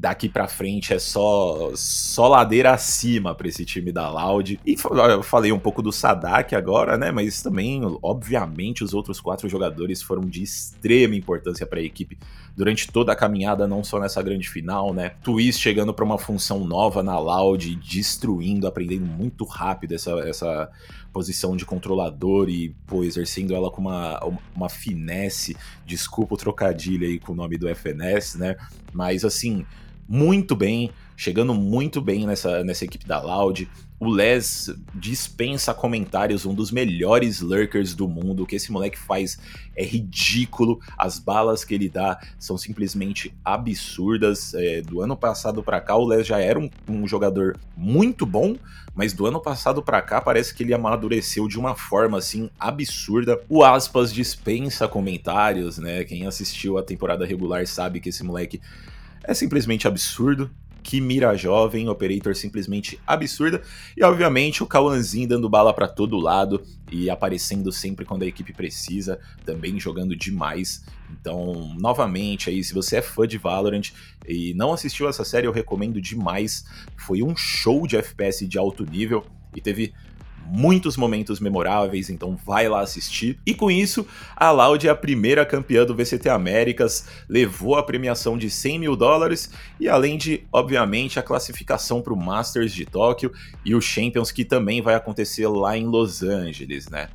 daqui 0.03 0.29
para 0.29 0.49
frente 0.49 0.93
é 0.93 0.99
só 0.99 1.71
só 1.77 2.27
ladeira 2.27 2.73
acima 2.73 3.37
para 3.37 3.47
esse 3.47 3.65
time 3.65 3.93
da 3.93 4.11
Loud. 4.11 4.59
E 4.67 4.77
eu 5.09 5.23
falei 5.23 5.53
um 5.53 5.61
pouco 5.61 5.81
do 5.81 5.93
Sadak 5.93 6.57
agora, 6.57 6.99
né? 6.99 7.13
Mas 7.13 7.41
também, 7.41 7.83
obviamente, 8.03 8.83
os 8.83 8.95
outros 8.95 9.21
quatro 9.21 9.49
jogadores 9.49 10.03
foram 10.03 10.23
de 10.23 10.43
extrema 10.43 11.15
importância 11.15 11.65
para 11.65 11.79
a 11.79 11.83
equipe 11.85 12.19
durante 12.57 12.91
toda 12.91 13.13
a 13.13 13.17
caminhada, 13.17 13.69
não 13.69 13.85
só 13.85 14.01
nessa 14.01 14.21
grande 14.21 14.49
final, 14.49 14.93
né? 14.93 15.11
Twist 15.23 15.63
chegando 15.63 15.95
para 15.95 16.05
uma 16.05 16.19
função 16.19 16.65
nova 16.65 17.01
na 17.01 17.17
Loud, 17.17 17.77
destruindo, 17.77 18.67
aprendendo 18.67 19.07
muito 19.07 19.45
rápido 19.45 19.95
essa, 19.95 20.11
essa 20.29 20.69
posição 21.13 21.57
de 21.57 21.65
controlador 21.65 22.49
e, 22.49 22.71
pô, 22.89 23.05
exercendo 23.05 23.55
ela 23.55 23.71
com 23.71 23.81
uma, 23.81 24.21
uma 24.53 24.69
finesse. 24.69 25.57
Desculpa 25.87 26.35
o 26.35 26.39
trocadilho 26.39 27.07
aí 27.07 27.21
com 27.21 27.33
o 27.33 27.37
nome 27.37 27.57
do 27.57 27.69
FNS, 27.69 28.37
né? 28.37 28.57
Mas 28.93 29.25
assim, 29.25 29.65
muito 30.09 30.55
bem, 30.55 30.91
chegando 31.17 31.55
muito 31.55 32.01
bem 32.01 32.27
nessa, 32.27 32.63
nessa 32.65 32.85
equipe 32.85 33.07
da 33.07 33.21
Loud. 33.21 33.69
O 34.05 34.11
Les 34.11 34.69
dispensa 34.93 35.73
comentários, 35.73 36.45
um 36.45 36.53
dos 36.53 36.73
melhores 36.73 37.41
lurkers 37.41 37.95
do 37.95 38.09
mundo. 38.09 38.43
O 38.43 38.47
que 38.47 38.57
esse 38.57 38.73
moleque 38.73 38.99
faz 38.99 39.39
é 39.77 39.85
ridículo. 39.85 40.81
As 40.99 41.21
balas 41.21 41.65
que 41.65 41.73
ele 41.73 41.89
dá 41.89 42.21
são 42.37 42.59
simplesmente 42.59 43.33
absurdas. 43.45 44.55
É, 44.55 44.83
do 44.83 45.03
ano 45.03 45.17
passado 45.17 45.63
para 45.63 45.81
cá, 45.81 45.97
o 45.97 46.05
Les 46.05 46.27
já 46.27 46.41
era 46.41 46.59
um, 46.59 46.69
um, 46.89 47.07
jogador 47.07 47.57
muito 47.77 48.27
bom, 48.27 48.57
mas 48.93 49.13
do 49.13 49.25
ano 49.25 49.41
passado 49.41 49.81
para 49.81 50.03
cá 50.03 50.21
parece 50.21 50.53
que 50.53 50.65
ele 50.65 50.75
amadureceu 50.75 51.47
de 51.47 51.57
uma 51.57 51.77
forma 51.77 52.19
assim 52.19 52.51
absurda. 52.59 53.41
O 53.49 53.63
Aspas 53.63 54.13
dispensa 54.13 54.89
comentários, 54.89 55.79
né? 55.79 56.03
Quem 56.03 56.27
assistiu 56.27 56.77
a 56.77 56.83
temporada 56.83 57.25
regular 57.25 57.65
sabe 57.69 58.01
que 58.01 58.09
esse 58.09 58.25
moleque 58.25 58.61
é 59.25 59.35
simplesmente 59.35 59.87
absurdo. 59.87 60.51
que 60.83 61.01
mira 61.01 61.37
jovem, 61.37 61.89
operator 61.89 62.35
simplesmente 62.35 62.99
absurda. 63.07 63.63
E 63.97 64.03
obviamente 64.03 64.63
o 64.63 64.67
Kawanzin 64.67 65.27
dando 65.27 65.49
bala 65.49 65.73
para 65.73 65.89
todo 65.89 66.19
lado 66.19 66.63
e 66.91 67.09
aparecendo 67.09 67.71
sempre 67.71 68.05
quando 68.05 68.23
a 68.23 68.27
equipe 68.27 68.53
precisa, 68.53 69.19
também 69.45 69.79
jogando 69.79 70.17
demais. 70.17 70.85
Então, 71.11 71.75
novamente 71.79 72.51
aí, 72.51 72.63
se 72.65 72.75
você 72.75 72.97
é 72.97 73.03
fã 73.03 73.27
de 73.27 73.39
Valorant 73.39 73.91
e 74.27 74.53
não 74.55 74.73
assistiu 74.73 75.09
essa 75.09 75.25
série, 75.25 75.47
eu 75.47 75.53
recomendo 75.53 76.01
demais. 76.01 76.65
Foi 76.97 77.23
um 77.23 77.37
show 77.37 77.87
de 77.87 77.97
FPS 77.97 78.47
de 78.47 78.59
alto 78.59 78.85
nível 78.85 79.25
e 79.55 79.61
teve 79.61 79.93
muitos 80.53 80.99
momentos 80.99 81.41
memoráveis, 81.41 82.11
então 82.11 82.37
vai 82.37 82.69
lá 82.69 82.81
assistir. 82.81 83.39
E 83.47 83.55
com 83.55 83.71
isso, 83.71 84.07
a 84.37 84.51
Loud 84.51 84.87
é 84.87 84.91
a 84.91 84.95
primeira 84.95 85.47
campeã 85.47 85.87
do 85.87 85.95
VCT 85.95 86.29
Américas, 86.29 87.07
levou 87.27 87.77
a 87.77 87.83
premiação 87.83 88.37
de 88.37 88.51
100 88.51 88.79
mil 88.81 88.95
dólares 88.95 89.51
e 89.81 89.89
além 89.89 90.19
de, 90.19 90.45
obviamente, 90.53 91.19
a 91.19 91.23
classificação 91.23 92.03
para 92.03 92.13
o 92.13 92.17
Masters 92.17 92.73
de 92.73 92.85
Tóquio 92.85 93.33
e 93.65 93.75
o 93.75 93.81
Champions 93.81 94.31
que 94.31 94.45
também 94.45 94.83
vai 94.83 94.95
acontecer 94.95 95.47
lá 95.49 95.77
em 95.77 95.87
Los 95.87 96.23
Angeles, 96.23 96.89
né? 96.91 97.09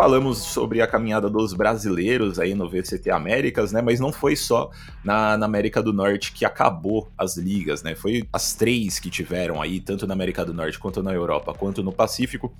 Falamos 0.00 0.38
sobre 0.38 0.80
a 0.80 0.86
caminhada 0.86 1.28
dos 1.28 1.52
brasileiros 1.52 2.38
aí 2.38 2.54
no 2.54 2.66
VCT 2.70 3.10
Américas, 3.10 3.70
né? 3.70 3.82
Mas 3.82 4.00
não 4.00 4.10
foi 4.10 4.34
só 4.34 4.70
na, 5.04 5.36
na, 5.36 5.44
América 5.44 5.82
do 5.82 5.92
Norte 5.92 6.32
que 6.32 6.42
acabou 6.42 7.12
as 7.18 7.36
ligas, 7.36 7.82
né? 7.82 7.94
Foi 7.94 8.26
as 8.32 8.54
três 8.54 8.98
que 8.98 9.10
tiveram 9.10 9.60
aí, 9.60 9.78
tanto 9.78 10.06
na 10.06 10.14
América 10.14 10.42
do 10.42 10.54
Norte 10.54 10.78
quanto 10.78 11.02
na 11.02 11.12
Europa, 11.12 11.52
quanto 11.52 11.82
no 11.82 11.92
Pacífico, 11.92 12.50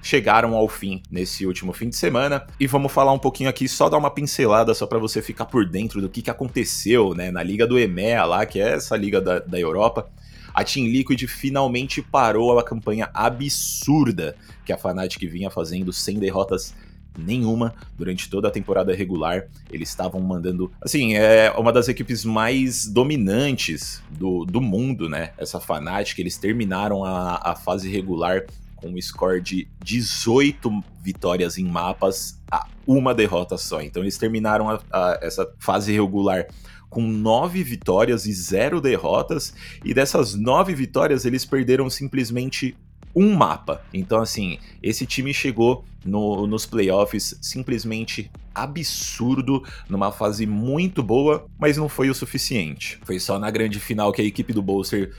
chegaram 0.00 0.54
ao 0.54 0.68
fim 0.68 1.02
nesse 1.10 1.44
último 1.44 1.72
fim 1.72 1.88
de 1.88 1.96
semana. 1.96 2.46
E 2.60 2.66
vamos 2.68 2.92
falar 2.92 3.12
um 3.12 3.18
pouquinho 3.18 3.50
aqui, 3.50 3.66
só 3.66 3.88
dar 3.88 3.98
uma 3.98 4.12
pincelada 4.12 4.72
só 4.72 4.86
para 4.86 5.00
você 5.00 5.20
ficar 5.20 5.46
por 5.46 5.68
dentro 5.68 6.00
do 6.00 6.08
que, 6.08 6.22
que 6.22 6.30
aconteceu, 6.30 7.12
né? 7.12 7.28
Na 7.28 7.42
Liga 7.42 7.66
do 7.66 7.76
EMEA 7.76 8.24
lá, 8.24 8.46
que 8.46 8.60
é 8.60 8.68
essa 8.74 8.96
liga 8.96 9.20
da, 9.20 9.40
da 9.40 9.58
Europa 9.58 10.08
a 10.54 10.62
Team 10.62 10.86
Liquid 10.86 11.26
finalmente 11.26 12.00
parou 12.00 12.56
a 12.56 12.62
campanha 12.62 13.10
absurda 13.12 14.36
que 14.64 14.72
a 14.72 14.78
Fnatic 14.78 15.28
vinha 15.28 15.50
fazendo 15.50 15.92
sem 15.92 16.16
derrotas 16.16 16.72
nenhuma 17.16 17.74
durante 17.96 18.28
toda 18.28 18.48
a 18.48 18.50
temporada 18.50 18.94
regular. 18.94 19.46
Eles 19.70 19.88
estavam 19.88 20.20
mandando. 20.20 20.70
Assim, 20.80 21.14
é 21.14 21.52
uma 21.56 21.72
das 21.72 21.88
equipes 21.88 22.24
mais 22.24 22.86
dominantes 22.86 24.02
do, 24.10 24.44
do 24.44 24.60
mundo, 24.60 25.08
né? 25.08 25.32
Essa 25.38 25.60
Fnatic. 25.60 26.18
Eles 26.18 26.38
terminaram 26.38 27.04
a, 27.04 27.40
a 27.42 27.56
fase 27.56 27.90
regular 27.90 28.44
com 28.76 28.88
um 28.88 29.00
score 29.00 29.40
de 29.40 29.66
18 29.82 30.70
vitórias 31.02 31.56
em 31.56 31.64
mapas 31.64 32.40
a 32.50 32.66
uma 32.86 33.14
derrota 33.14 33.56
só. 33.56 33.80
Então 33.80 34.02
eles 34.02 34.18
terminaram 34.18 34.68
a, 34.68 34.80
a, 34.92 35.18
essa 35.22 35.50
fase 35.58 35.92
regular 35.92 36.46
com 36.90 37.02
nove 37.02 37.62
vitórias 37.64 38.24
e 38.24 38.32
zero 38.32 38.80
derrotas, 38.80 39.52
e 39.84 39.92
dessas 39.92 40.36
nove 40.36 40.74
vitórias 40.76 41.24
eles 41.24 41.44
perderam 41.44 41.90
simplesmente 41.90 42.76
um 43.14 43.34
mapa. 43.34 43.82
Então, 43.92 44.20
assim, 44.20 44.58
esse 44.82 45.06
time 45.06 45.32
chegou 45.32 45.84
no, 46.04 46.46
nos 46.46 46.66
playoffs 46.66 47.38
simplesmente 47.40 48.30
absurdo, 48.54 49.64
numa 49.88 50.12
fase 50.12 50.46
muito 50.46 51.02
boa, 51.02 51.46
mas 51.58 51.76
não 51.76 51.88
foi 51.88 52.10
o 52.10 52.14
suficiente. 52.14 52.98
Foi 53.04 53.18
só 53.18 53.38
na 53.38 53.50
grande 53.50 53.80
final 53.80 54.12
que 54.12 54.22
a 54.22 54.24
equipe 54.24 54.52
do 54.52 54.62
Bolster 54.62 55.12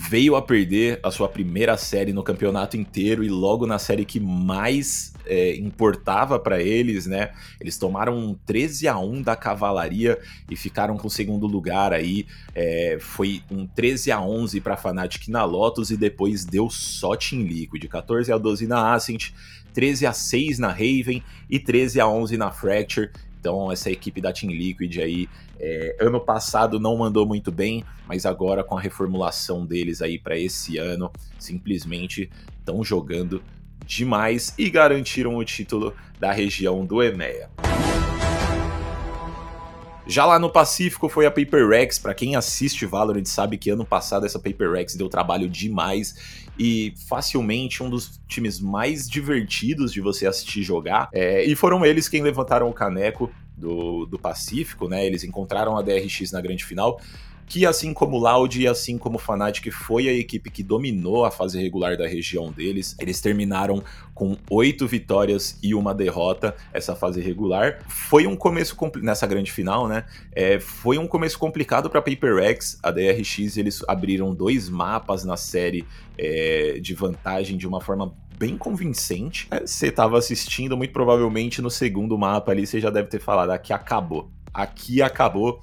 veio 0.00 0.36
a 0.36 0.42
perder 0.42 1.00
a 1.02 1.10
sua 1.10 1.28
primeira 1.28 1.76
série 1.76 2.12
no 2.12 2.22
campeonato 2.22 2.76
inteiro 2.76 3.24
e 3.24 3.28
logo 3.28 3.66
na 3.66 3.80
série 3.80 4.04
que 4.04 4.20
mais 4.20 5.12
é, 5.26 5.56
importava 5.56 6.38
para 6.38 6.62
eles, 6.62 7.04
né? 7.04 7.32
Eles 7.60 7.76
tomaram 7.76 8.16
um 8.16 8.32
13 8.46 8.86
a 8.86 8.96
1 8.96 9.22
da 9.22 9.34
Cavalaria 9.34 10.16
e 10.48 10.54
ficaram 10.54 10.96
com 10.96 11.08
o 11.08 11.10
segundo 11.10 11.48
lugar 11.48 11.92
aí. 11.92 12.26
É, 12.54 12.98
foi 13.00 13.42
um 13.50 13.66
13 13.66 14.12
a 14.12 14.20
11 14.20 14.60
para 14.60 14.76
Fnatic 14.76 15.26
na 15.26 15.44
Lotus 15.44 15.90
e 15.90 15.96
depois 15.96 16.44
deu 16.44 16.70
só 16.70 17.16
Team 17.16 17.42
Liquid, 17.42 17.84
14 17.88 18.32
a 18.32 18.38
12 18.38 18.68
na 18.68 18.94
Ascent, 18.94 19.32
13 19.74 20.06
a 20.06 20.12
6 20.12 20.60
na 20.60 20.68
Raven 20.68 21.24
e 21.50 21.58
13 21.58 22.00
a 22.00 22.06
11 22.06 22.36
na 22.36 22.52
Fracture. 22.52 23.10
Então, 23.38 23.70
essa 23.70 23.90
equipe 23.90 24.20
da 24.20 24.32
Team 24.32 24.52
Liquid 24.52 24.98
aí, 24.98 25.28
é, 25.60 25.96
ano 26.00 26.20
passado 26.20 26.80
não 26.80 26.96
mandou 26.96 27.26
muito 27.26 27.52
bem, 27.52 27.84
mas 28.06 28.26
agora 28.26 28.64
com 28.64 28.76
a 28.76 28.80
reformulação 28.80 29.64
deles 29.64 30.02
aí 30.02 30.18
para 30.18 30.36
esse 30.36 30.78
ano, 30.78 31.10
simplesmente 31.38 32.30
estão 32.58 32.82
jogando 32.82 33.42
demais 33.86 34.54
e 34.58 34.68
garantiram 34.68 35.36
o 35.36 35.44
título 35.44 35.94
da 36.18 36.32
região 36.32 36.84
do 36.84 37.02
EMEA. 37.02 37.48
Já 40.08 40.24
lá 40.24 40.38
no 40.38 40.48
Pacífico 40.48 41.06
foi 41.06 41.26
a 41.26 41.30
Paper 41.30 41.68
Rex, 41.68 41.98
para 41.98 42.14
quem 42.14 42.34
assiste 42.34 42.86
Valorant 42.86 43.26
sabe 43.26 43.58
que 43.58 43.68
ano 43.68 43.84
passado 43.84 44.24
essa 44.24 44.38
Paper 44.38 44.72
Rex 44.72 44.94
deu 44.94 45.06
trabalho 45.06 45.46
demais 45.46 46.48
e 46.58 46.94
facilmente 47.06 47.82
um 47.82 47.90
dos 47.90 48.18
times 48.26 48.58
mais 48.58 49.06
divertidos 49.06 49.92
de 49.92 50.00
você 50.00 50.26
assistir 50.26 50.62
jogar. 50.62 51.10
É, 51.12 51.44
e 51.44 51.54
foram 51.54 51.84
eles 51.84 52.08
quem 52.08 52.22
levantaram 52.22 52.70
o 52.70 52.72
caneco 52.72 53.30
do, 53.54 54.06
do 54.06 54.18
Pacífico, 54.18 54.88
né? 54.88 55.04
Eles 55.04 55.24
encontraram 55.24 55.76
a 55.76 55.82
DRX 55.82 56.32
na 56.32 56.40
grande 56.40 56.64
final 56.64 56.98
que 57.48 57.64
assim 57.64 57.94
como 57.94 58.18
Loud 58.18 58.60
e 58.60 58.66
assim 58.66 58.98
como 58.98 59.18
Fnatic 59.18 59.72
foi 59.72 60.08
a 60.08 60.12
equipe 60.12 60.50
que 60.50 60.62
dominou 60.62 61.24
a 61.24 61.30
fase 61.30 61.60
regular 61.60 61.96
da 61.96 62.06
região 62.06 62.52
deles. 62.52 62.94
Eles 63.00 63.20
terminaram 63.20 63.82
com 64.14 64.36
oito 64.50 64.86
vitórias 64.86 65.58
e 65.62 65.74
uma 65.74 65.94
derrota 65.94 66.54
essa 66.72 66.94
fase 66.94 67.20
regular. 67.20 67.80
Foi 67.88 68.26
um 68.26 68.36
começo 68.36 68.76
nessa 69.00 69.26
grande 69.26 69.50
final, 69.50 69.88
né? 69.88 70.04
É, 70.32 70.60
foi 70.60 70.98
um 70.98 71.06
começo 71.06 71.38
complicado 71.38 71.88
para 71.88 72.02
Paper 72.02 72.38
X. 72.38 72.78
A 72.82 72.90
DRX 72.90 73.56
eles 73.56 73.82
abriram 73.88 74.34
dois 74.34 74.68
mapas 74.68 75.24
na 75.24 75.36
série 75.36 75.86
é, 76.18 76.78
de 76.80 76.94
vantagem 76.94 77.56
de 77.56 77.66
uma 77.66 77.80
forma 77.80 78.14
bem 78.38 78.58
convincente. 78.58 79.48
Você 79.64 79.88
estava 79.88 80.18
assistindo, 80.18 80.76
muito 80.76 80.92
provavelmente 80.92 81.62
no 81.62 81.70
segundo 81.70 82.16
mapa 82.18 82.52
ali, 82.52 82.66
você 82.66 82.80
já 82.80 82.90
deve 82.90 83.08
ter 83.08 83.20
falado: 83.20 83.50
aqui 83.50 83.72
acabou. 83.72 84.30
Aqui 84.52 85.00
acabou. 85.00 85.62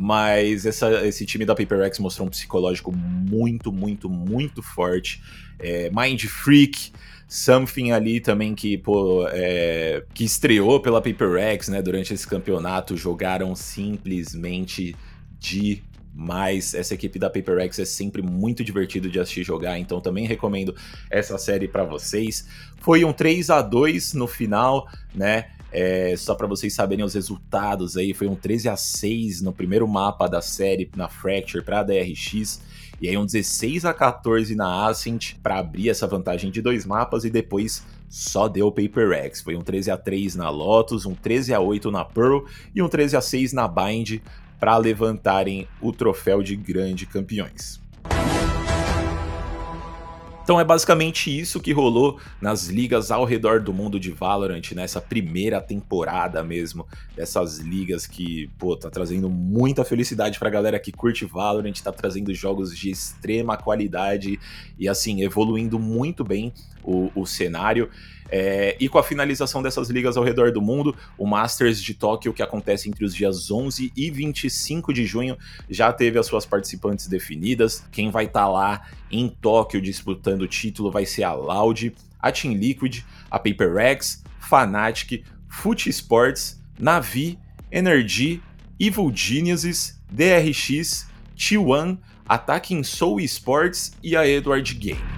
Mas 0.00 0.64
essa, 0.64 1.04
esse 1.04 1.26
time 1.26 1.44
da 1.44 1.56
Paper 1.56 1.80
X 1.86 1.98
mostrou 1.98 2.28
um 2.28 2.30
psicológico 2.30 2.92
muito, 2.92 3.72
muito, 3.72 4.08
muito 4.08 4.62
forte. 4.62 5.20
É, 5.58 5.90
Mind 5.90 6.24
Freak, 6.26 6.92
Something 7.26 7.90
ali 7.90 8.20
também 8.20 8.54
que, 8.54 8.78
pô, 8.78 9.26
é, 9.28 10.04
que 10.14 10.22
estreou 10.22 10.78
pela 10.78 11.02
Paper 11.02 11.36
X, 11.38 11.66
né, 11.68 11.82
durante 11.82 12.14
esse 12.14 12.26
campeonato, 12.26 12.96
jogaram 12.96 13.56
simplesmente 13.56 14.94
demais. 15.40 16.74
Essa 16.74 16.94
equipe 16.94 17.18
da 17.18 17.28
Paper 17.28 17.58
X 17.58 17.80
é 17.80 17.84
sempre 17.84 18.22
muito 18.22 18.62
divertido 18.62 19.10
de 19.10 19.18
assistir 19.18 19.42
jogar, 19.42 19.80
então 19.80 20.00
também 20.00 20.26
recomendo 20.28 20.76
essa 21.10 21.36
série 21.38 21.66
para 21.66 21.82
vocês. 21.82 22.48
Foi 22.80 23.04
um 23.04 23.12
3 23.12 23.50
a 23.50 23.62
2 23.62 24.14
no 24.14 24.28
final, 24.28 24.88
né? 25.12 25.50
É, 25.70 26.14
só 26.16 26.34
para 26.34 26.46
vocês 26.46 26.72
saberem 26.72 27.04
os 27.04 27.14
resultados 27.14 27.96
aí, 27.96 28.14
foi 28.14 28.26
um 28.26 28.34
13 28.34 28.68
a 28.68 28.76
6 28.76 29.42
no 29.42 29.52
primeiro 29.52 29.86
mapa 29.86 30.26
da 30.26 30.40
série 30.40 30.90
na 30.96 31.08
Fracture 31.08 31.64
para 31.64 31.80
a 31.80 31.82
DRX. 31.82 32.60
E 33.00 33.08
aí 33.08 33.16
um 33.16 33.24
16 33.24 33.84
a 33.84 33.94
14 33.94 34.56
na 34.56 34.88
Ascent 34.88 35.34
para 35.40 35.58
abrir 35.58 35.88
essa 35.88 36.06
vantagem 36.06 36.50
de 36.50 36.60
dois 36.60 36.84
mapas 36.84 37.24
e 37.24 37.30
depois 37.30 37.84
só 38.08 38.48
deu 38.48 38.72
Paper 38.72 39.12
X. 39.12 39.40
Foi 39.40 39.54
um 39.54 39.60
13 39.60 39.90
a 39.90 39.96
3 39.96 40.34
na 40.34 40.50
Lotus, 40.50 41.06
um 41.06 41.14
13 41.14 41.54
a 41.54 41.60
8 41.60 41.90
na 41.92 42.04
Pearl 42.04 42.40
e 42.74 42.82
um 42.82 42.88
13 42.88 43.16
a 43.16 43.20
6 43.20 43.52
na 43.52 43.68
Bind 43.68 44.20
para 44.58 44.76
levantarem 44.76 45.68
o 45.80 45.92
troféu 45.92 46.42
de 46.42 46.56
grande 46.56 47.06
campeões. 47.06 47.80
Então 50.48 50.58
é 50.58 50.64
basicamente 50.64 51.28
isso 51.28 51.60
que 51.60 51.72
rolou 51.72 52.18
nas 52.40 52.68
ligas 52.68 53.10
ao 53.10 53.26
redor 53.26 53.60
do 53.60 53.70
mundo 53.70 54.00
de 54.00 54.10
Valorant, 54.10 54.62
nessa 54.72 54.98
primeira 54.98 55.60
temporada 55.60 56.42
mesmo, 56.42 56.86
dessas 57.14 57.58
ligas 57.58 58.06
que, 58.06 58.48
pô, 58.58 58.74
tá 58.74 58.88
trazendo 58.88 59.28
muita 59.28 59.84
felicidade 59.84 60.38
pra 60.38 60.48
galera 60.48 60.80
que 60.80 60.90
curte 60.90 61.26
Valorant, 61.26 61.78
tá 61.84 61.92
trazendo 61.92 62.32
jogos 62.32 62.74
de 62.74 62.90
extrema 62.90 63.58
qualidade 63.58 64.40
e 64.78 64.88
assim, 64.88 65.20
evoluindo 65.20 65.78
muito 65.78 66.24
bem 66.24 66.50
o, 66.82 67.10
o 67.14 67.26
cenário. 67.26 67.90
É, 68.30 68.76
e 68.78 68.88
com 68.88 68.98
a 68.98 69.02
finalização 69.02 69.62
dessas 69.62 69.88
ligas 69.88 70.16
ao 70.16 70.24
redor 70.24 70.52
do 70.52 70.60
mundo, 70.60 70.94
o 71.16 71.26
Masters 71.26 71.82
de 71.82 71.94
Tóquio, 71.94 72.32
que 72.32 72.42
acontece 72.42 72.88
entre 72.88 73.04
os 73.04 73.14
dias 73.14 73.50
11 73.50 73.92
e 73.96 74.10
25 74.10 74.92
de 74.92 75.06
junho, 75.06 75.36
já 75.68 75.92
teve 75.92 76.18
as 76.18 76.26
suas 76.26 76.44
participantes 76.44 77.06
definidas. 77.06 77.84
Quem 77.90 78.10
vai 78.10 78.26
estar 78.26 78.40
tá 78.40 78.48
lá 78.48 78.82
em 79.10 79.28
Tóquio 79.28 79.80
disputando 79.80 80.42
o 80.42 80.48
título 80.48 80.90
vai 80.90 81.06
ser 81.06 81.24
a 81.24 81.32
Loud, 81.32 81.94
a 82.20 82.30
Team 82.32 82.54
Liquid, 82.54 83.02
a 83.30 83.38
Paper 83.38 83.74
Rex, 83.74 84.22
Fnatic, 84.40 85.24
Foot 85.48 85.88
Sports, 85.88 86.60
Navi, 86.78 87.38
Energy, 87.70 88.42
Evil 88.78 89.10
Geniuses, 89.14 90.00
DRX, 90.10 91.08
T1, 91.36 91.98
Attacking 92.28 92.82
Soul 92.82 93.20
Sports 93.20 93.92
e 94.02 94.14
a 94.16 94.26
Edward 94.26 94.74
Game. 94.74 95.17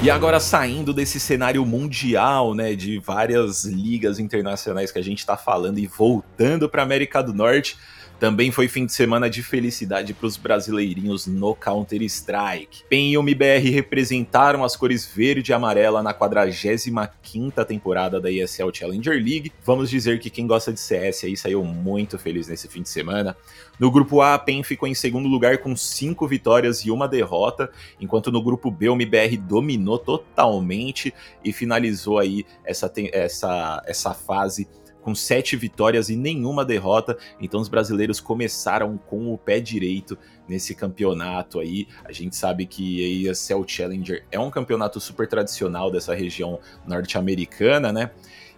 E 0.00 0.08
agora 0.10 0.38
saindo 0.38 0.94
desse 0.94 1.18
cenário 1.18 1.66
mundial, 1.66 2.54
né, 2.54 2.76
de 2.76 3.00
várias 3.00 3.64
ligas 3.64 4.20
internacionais 4.20 4.92
que 4.92 4.98
a 4.98 5.02
gente 5.02 5.18
está 5.18 5.36
falando 5.36 5.80
e 5.80 5.88
voltando 5.88 6.68
para 6.68 6.84
América 6.84 7.20
do 7.20 7.34
Norte, 7.34 7.76
também 8.18 8.50
foi 8.50 8.66
fim 8.66 8.84
de 8.84 8.92
semana 8.92 9.30
de 9.30 9.44
felicidade 9.44 10.12
para 10.12 10.26
os 10.26 10.36
brasileirinhos 10.36 11.28
no 11.28 11.54
Counter-Strike. 11.54 12.82
PEN 12.88 13.12
e 13.12 13.18
UMBR 13.18 13.70
representaram 13.70 14.64
as 14.64 14.74
cores 14.74 15.06
verde 15.06 15.52
e 15.52 15.54
amarela 15.54 16.02
na 16.02 16.12
45ª 16.12 17.64
temporada 17.64 18.20
da 18.20 18.28
ESL 18.28 18.70
Challenger 18.74 19.14
League. 19.14 19.52
Vamos 19.64 19.88
dizer 19.88 20.18
que 20.18 20.30
quem 20.30 20.48
gosta 20.48 20.72
de 20.72 20.80
CS 20.80 21.24
aí 21.24 21.36
saiu 21.36 21.64
muito 21.64 22.18
feliz 22.18 22.48
nesse 22.48 22.66
fim 22.66 22.82
de 22.82 22.88
semana. 22.88 23.36
No 23.78 23.88
grupo 23.88 24.20
A, 24.20 24.34
a 24.34 24.38
PEN 24.38 24.64
ficou 24.64 24.88
em 24.88 24.94
segundo 24.94 25.28
lugar 25.28 25.58
com 25.58 25.76
5 25.76 26.26
vitórias 26.26 26.80
e 26.80 26.90
uma 26.90 27.06
derrota, 27.06 27.70
enquanto 28.00 28.32
no 28.32 28.42
grupo 28.42 28.68
B, 28.68 28.88
o 28.88 28.94
MBR 28.94 29.36
dominou 29.36 29.87
totalmente 29.96 31.14
e 31.42 31.52
finalizou 31.52 32.18
aí 32.18 32.44
essa, 32.64 32.92
essa, 33.12 33.82
essa 33.86 34.12
fase 34.12 34.68
com 35.00 35.14
sete 35.14 35.56
vitórias 35.56 36.10
e 36.10 36.16
nenhuma 36.16 36.64
derrota. 36.64 37.16
Então 37.40 37.60
os 37.60 37.68
brasileiros 37.68 38.20
começaram 38.20 38.98
com 38.98 39.32
o 39.32 39.38
pé 39.38 39.58
direito 39.58 40.18
nesse 40.46 40.74
campeonato 40.74 41.60
aí. 41.60 41.88
A 42.04 42.12
gente 42.12 42.36
sabe 42.36 42.66
que 42.66 43.26
a 43.26 43.30
ESL 43.30 43.64
Challenger 43.66 44.26
é 44.30 44.38
um 44.38 44.50
campeonato 44.50 45.00
super 45.00 45.26
tradicional 45.26 45.90
dessa 45.90 46.14
região 46.14 46.58
norte-americana, 46.86 47.90
né? 47.90 48.10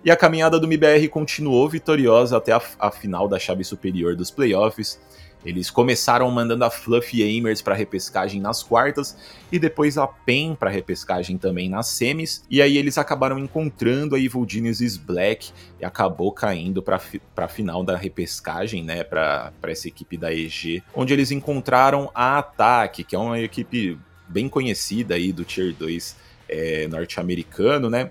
E 0.04 0.10
a 0.10 0.16
caminhada 0.16 0.58
do 0.58 0.66
MBR 0.66 1.08
continuou 1.08 1.68
vitoriosa 1.68 2.36
até 2.36 2.52
a, 2.52 2.62
a 2.78 2.90
final 2.90 3.28
da 3.28 3.38
chave 3.38 3.62
superior 3.62 4.16
dos 4.16 4.30
playoffs. 4.30 4.98
Eles 5.44 5.70
começaram 5.70 6.30
mandando 6.30 6.64
a 6.64 6.70
Fluffy 6.70 7.38
Amers 7.38 7.62
para 7.62 7.74
repescagem 7.74 8.40
nas 8.40 8.62
quartas 8.62 9.16
e 9.50 9.58
depois 9.58 9.96
a 9.96 10.06
PEN 10.06 10.54
para 10.54 10.70
repescagem 10.70 11.38
também 11.38 11.68
nas 11.68 11.88
semis. 11.88 12.44
E 12.50 12.60
aí 12.60 12.76
eles 12.76 12.98
acabaram 12.98 13.38
encontrando 13.38 14.14
a 14.14 14.18
Evil 14.18 14.46
Geniuses 14.48 14.96
Black 14.96 15.50
e 15.80 15.84
acabou 15.84 16.32
caindo 16.32 16.82
para 16.82 17.00
a 17.36 17.48
final 17.48 17.82
da 17.82 17.96
repescagem, 17.96 18.84
né, 18.84 19.02
para 19.02 19.52
essa 19.62 19.88
equipe 19.88 20.16
da 20.16 20.32
EG, 20.32 20.82
onde 20.94 21.12
eles 21.12 21.30
encontraram 21.30 22.10
a 22.14 22.38
Ataque, 22.38 23.04
que 23.04 23.16
é 23.16 23.18
uma 23.18 23.40
equipe 23.40 23.98
bem 24.28 24.48
conhecida 24.48 25.14
aí 25.14 25.32
do 25.32 25.44
Tier 25.44 25.74
2 25.74 26.16
é, 26.48 26.88
norte-americano, 26.88 27.88
né? 27.88 28.10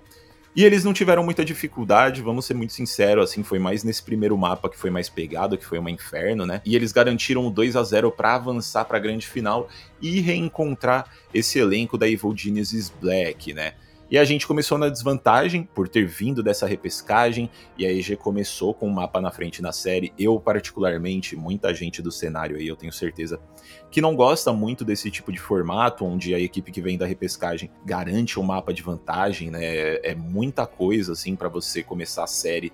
E 0.54 0.64
eles 0.64 0.82
não 0.82 0.92
tiveram 0.92 1.22
muita 1.22 1.44
dificuldade, 1.44 2.22
vamos 2.22 2.44
ser 2.44 2.54
muito 2.54 2.72
sinceros, 2.72 3.30
assim, 3.30 3.42
foi 3.44 3.60
mais 3.60 3.84
nesse 3.84 4.02
primeiro 4.02 4.36
mapa 4.36 4.68
que 4.68 4.76
foi 4.76 4.90
mais 4.90 5.08
pegado, 5.08 5.56
que 5.56 5.64
foi 5.64 5.78
uma 5.78 5.90
inferno, 5.90 6.44
né? 6.44 6.60
E 6.64 6.74
eles 6.74 6.90
garantiram 6.90 7.46
o 7.46 7.50
2 7.50 7.76
a 7.76 7.82
0 7.84 8.10
para 8.10 8.34
avançar 8.34 8.84
para 8.84 8.96
a 8.96 9.00
grande 9.00 9.28
final 9.28 9.68
e 10.02 10.20
reencontrar 10.20 11.08
esse 11.32 11.58
elenco 11.58 11.96
da 11.96 12.08
Evil 12.08 12.34
Genesis 12.36 12.90
Black, 12.90 13.54
né? 13.54 13.74
E 14.10 14.18
a 14.18 14.24
gente 14.24 14.44
começou 14.44 14.76
na 14.76 14.88
desvantagem 14.88 15.62
por 15.62 15.88
ter 15.88 16.04
vindo 16.04 16.42
dessa 16.42 16.66
repescagem, 16.66 17.48
e 17.78 17.86
a 17.86 17.92
EG 17.92 18.16
começou 18.16 18.74
com 18.74 18.86
o 18.86 18.90
um 18.90 18.92
mapa 18.92 19.20
na 19.20 19.30
frente 19.30 19.62
na 19.62 19.70
série. 19.70 20.12
Eu, 20.18 20.40
particularmente, 20.40 21.36
muita 21.36 21.72
gente 21.72 22.02
do 22.02 22.10
cenário 22.10 22.56
aí, 22.56 22.66
eu 22.66 22.74
tenho 22.74 22.92
certeza, 22.92 23.40
que 23.88 24.00
não 24.00 24.16
gosta 24.16 24.52
muito 24.52 24.84
desse 24.84 25.12
tipo 25.12 25.30
de 25.30 25.38
formato, 25.38 26.04
onde 26.04 26.34
a 26.34 26.40
equipe 26.40 26.72
que 26.72 26.80
vem 26.80 26.98
da 26.98 27.06
repescagem 27.06 27.70
garante 27.86 28.40
um 28.40 28.42
mapa 28.42 28.74
de 28.74 28.82
vantagem, 28.82 29.48
né? 29.48 29.60
É 30.02 30.12
muita 30.12 30.66
coisa, 30.66 31.12
assim, 31.12 31.36
para 31.36 31.48
você 31.48 31.80
começar 31.80 32.24
a 32.24 32.26
série 32.26 32.72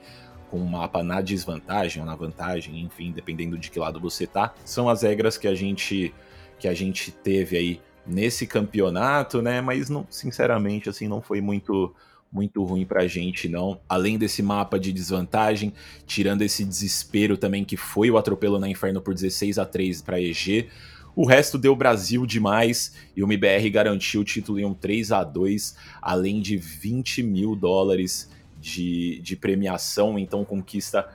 com 0.51 0.59
um 0.59 0.67
mapa 0.67 1.03
na 1.03 1.21
desvantagem 1.21 2.01
ou 2.01 2.07
na 2.07 2.17
vantagem, 2.17 2.81
enfim, 2.81 3.13
dependendo 3.13 3.59
de 3.59 3.71
que 3.71 3.79
lado 3.79 4.01
você 4.01 4.27
tá. 4.27 4.55
São 4.65 4.89
as 4.89 5.03
regras 5.03 5.37
que 5.37 5.47
a 5.47 5.55
gente 5.55 6.15
que 6.59 6.67
a 6.67 6.73
gente 6.73 7.11
teve 7.11 7.59
aí 7.59 7.81
nesse 8.07 8.47
campeonato, 8.47 9.43
né? 9.43 9.61
Mas 9.61 9.89
não, 9.91 10.07
sinceramente, 10.11 10.89
assim, 10.89 11.09
não 11.09 11.21
foi 11.21 11.41
muito 11.41 11.95
muito 12.31 12.63
ruim 12.65 12.85
pra 12.85 13.07
gente, 13.07 13.49
não. 13.49 13.81
Além 13.89 14.19
desse 14.19 14.43
mapa 14.43 14.79
de 14.79 14.93
desvantagem, 14.93 15.73
tirando 16.07 16.43
esse 16.43 16.65
desespero 16.65 17.39
também 17.39 17.65
que 17.65 17.77
foi 17.77 18.11
o 18.11 18.19
atropelo 18.19 18.59
na 18.59 18.69
Inferno 18.69 19.01
por 19.01 19.15
16 19.15 19.59
a 19.59 19.65
3 19.65 20.03
para 20.03 20.21
EG, 20.21 20.69
o 21.15 21.25
resto 21.25 21.57
deu 21.57 21.75
Brasil 21.75 22.27
demais 22.27 22.95
e 23.17 23.23
o 23.23 23.27
MBR 23.27 23.71
garantiu 23.71 24.21
o 24.21 24.25
título 24.25 24.59
em 24.59 24.67
um 24.67 24.75
3 24.75 25.13
a 25.13 25.25
2 25.25 25.77
além 26.03 26.43
de 26.43 26.59
20 26.59 27.23
mil 27.23 27.57
dólares 27.57 28.29
de, 28.61 29.19
de 29.23 29.35
premiação, 29.35 30.19
então 30.19 30.45
conquista 30.45 31.09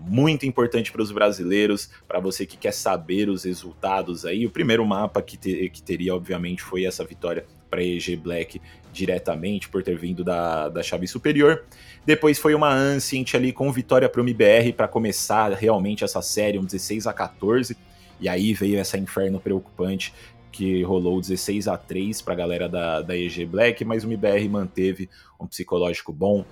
muito 0.00 0.46
importante 0.46 0.90
para 0.90 1.02
os 1.02 1.12
brasileiros, 1.12 1.90
para 2.08 2.18
você 2.18 2.46
que 2.46 2.56
quer 2.56 2.72
saber 2.72 3.28
os 3.28 3.44
resultados 3.44 4.24
aí. 4.24 4.46
O 4.46 4.50
primeiro 4.50 4.84
mapa 4.86 5.20
que, 5.20 5.36
te, 5.36 5.68
que 5.68 5.82
teria, 5.82 6.14
obviamente, 6.14 6.62
foi 6.62 6.84
essa 6.84 7.04
vitória 7.04 7.44
para 7.68 7.82
EG 7.82 8.16
Black 8.16 8.60
diretamente, 8.92 9.68
por 9.68 9.82
ter 9.82 9.96
vindo 9.96 10.24
da, 10.24 10.68
da 10.68 10.82
chave 10.82 11.06
superior. 11.06 11.64
Depois 12.04 12.38
foi 12.38 12.54
uma 12.54 12.74
Ancient 12.74 13.34
ali 13.34 13.52
com 13.52 13.70
vitória 13.70 14.08
para 14.08 14.20
o 14.20 14.24
MBR 14.24 14.72
para 14.72 14.88
começar 14.88 15.52
realmente 15.52 16.02
essa 16.02 16.22
série, 16.22 16.58
um 16.58 16.64
16 16.64 17.06
a 17.06 17.12
14. 17.12 17.76
E 18.20 18.28
aí 18.28 18.52
veio 18.52 18.78
essa 18.78 18.98
inferno 18.98 19.38
preocupante 19.38 20.12
que 20.50 20.82
rolou 20.82 21.20
16 21.20 21.68
a 21.68 21.76
3 21.76 22.20
para 22.22 22.34
a 22.34 22.36
galera 22.36 22.68
da, 22.68 23.02
da 23.02 23.16
EG 23.16 23.46
Black, 23.46 23.84
mas 23.84 24.02
o 24.02 24.08
MBR 24.08 24.48
manteve 24.48 25.08
um 25.38 25.46
psicológico 25.46 26.12
bom, 26.12 26.44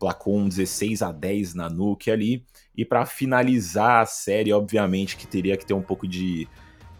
emplacou 0.00 0.38
um 0.38 0.48
16 0.48 1.02
a 1.02 1.12
10 1.12 1.54
na 1.54 1.68
Nuke 1.68 2.10
ali. 2.10 2.42
E 2.74 2.86
para 2.86 3.04
finalizar 3.04 4.02
a 4.02 4.06
série, 4.06 4.50
obviamente 4.50 5.14
que 5.14 5.26
teria 5.26 5.58
que 5.58 5.66
ter 5.66 5.74
um 5.74 5.82
pouco 5.82 6.08
de, 6.08 6.48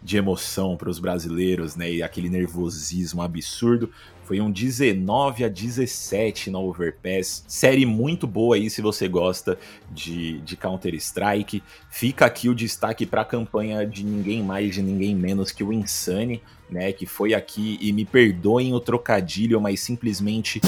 de 0.03 0.17
emoção 0.17 0.77
para 0.77 0.89
os 0.89 0.99
brasileiros, 0.99 1.75
né? 1.75 1.91
E 1.91 2.03
aquele 2.03 2.29
nervosismo 2.29 3.23
absurdo. 3.23 3.89
Foi 4.23 4.39
um 4.39 4.51
19 4.51 5.43
a 5.43 5.49
17 5.49 6.51
na 6.51 6.59
Overpass. 6.59 7.43
Série 7.47 7.85
muito 7.87 8.27
boa 8.27 8.55
aí 8.55 8.69
se 8.69 8.81
você 8.81 9.07
gosta 9.07 9.57
de, 9.89 10.39
de 10.41 10.55
Counter-Strike. 10.55 11.63
Fica 11.89 12.27
aqui 12.27 12.47
o 12.47 12.55
destaque 12.55 13.07
para 13.07 13.21
a 13.21 13.25
campanha 13.25 13.85
de 13.85 14.05
ninguém 14.05 14.43
mais, 14.43 14.75
de 14.75 14.83
ninguém 14.83 15.15
menos 15.15 15.51
que 15.51 15.63
o 15.63 15.73
Insane, 15.73 16.39
né? 16.69 16.93
Que 16.93 17.07
foi 17.07 17.33
aqui, 17.33 17.79
e 17.81 17.91
me 17.91 18.05
perdoem 18.05 18.73
o 18.75 18.79
trocadilho, 18.79 19.59
mas 19.59 19.79
simplesmente 19.79 20.61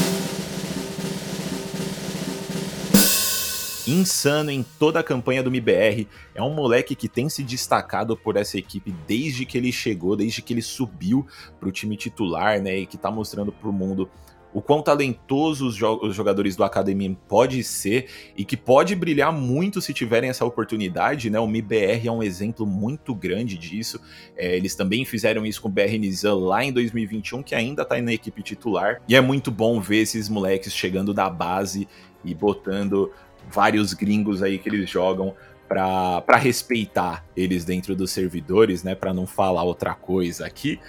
insano 3.88 4.52
em 4.52 4.63
toda 4.78 5.00
a 5.00 5.04
campanha 5.04 5.43
do 5.43 5.50
MBR. 5.50 6.08
É 6.34 6.41
um 6.41 6.54
moleque 6.54 6.96
que 6.96 7.08
tem 7.08 7.30
se 7.30 7.43
destacado 7.43 8.15
por 8.15 8.38
essa 8.38 8.58
equipe 8.58 8.93
desde 9.08 9.46
que 9.46 9.58
ele 9.58 9.72
chegou, 9.72 10.15
desde 10.15 10.41
que 10.41 10.54
ele 10.54 10.62
subiu 10.62 11.26
para 11.60 11.69
o 11.69 11.72
time 11.72 11.98
titular, 11.98 12.62
né? 12.62 12.80
E 12.80 12.86
que 12.86 12.96
está 12.96 13.12
mostrando 13.12 13.52
para 13.52 13.69
o 13.69 13.74
mundo 13.74 14.10
o 14.54 14.62
quão 14.62 14.82
talentoso 14.82 15.67
os, 15.67 15.76
jo 15.76 16.00
os, 16.04 16.15
jogadores 16.15 16.56
do 16.56 16.63
Academy 16.63 17.17
pode 17.28 17.63
ser 17.63 18.08
e 18.38 18.46
que 18.46 18.56
pode 18.56 18.96
brilhar 18.96 19.34
muito 19.34 19.82
se 19.82 19.93
tiverem 19.93 20.30
essa 20.30 20.46
oportunidade, 20.46 21.30
né? 21.30 21.39
O 21.39 21.46
MBR 21.46 22.08
é 22.08 22.12
um 22.12 22.22
exemplo 22.22 22.65
muito 22.65 23.15
grande 23.15 23.58
disso. 23.58 24.00
É, 24.38 24.56
eles 24.56 24.76
também 24.76 25.04
fizeram 25.06 25.46
isso 25.46 25.62
com 25.62 25.69
o 25.69 25.72
BR 25.72 25.98
Nizam 26.00 26.39
lá 26.39 26.63
em 26.63 26.72
2021, 26.72 27.41
que 27.41 27.56
ainda 27.56 27.82
está 27.82 28.00
na 28.00 28.13
equipe 28.13 28.43
titular. 28.43 29.02
E 29.08 29.15
é 29.15 29.22
muito 29.22 29.50
bom 29.50 29.82
ver 29.82 30.02
esses 30.02 30.30
moleques 30.30 30.72
chegando 30.72 31.13
da 31.13 31.30
base 31.30 31.88
e 32.24 32.34
botando 32.36 33.12
vários 33.49 33.93
gringos 33.93 34.41
aí 34.41 34.58
que 34.58 34.69
eles 34.69 34.89
jogam 34.89 35.36
para 35.67 36.38
respeitar 36.38 37.25
eles 37.36 37.65
dentro 37.65 37.95
dos 37.95 38.12
servidores, 38.12 38.84
né, 38.84 38.93
para 38.93 39.13
não 39.13 39.25
falar 39.25 39.63
outra 39.63 39.95
coisa 39.95 40.45
aqui. 40.45 40.79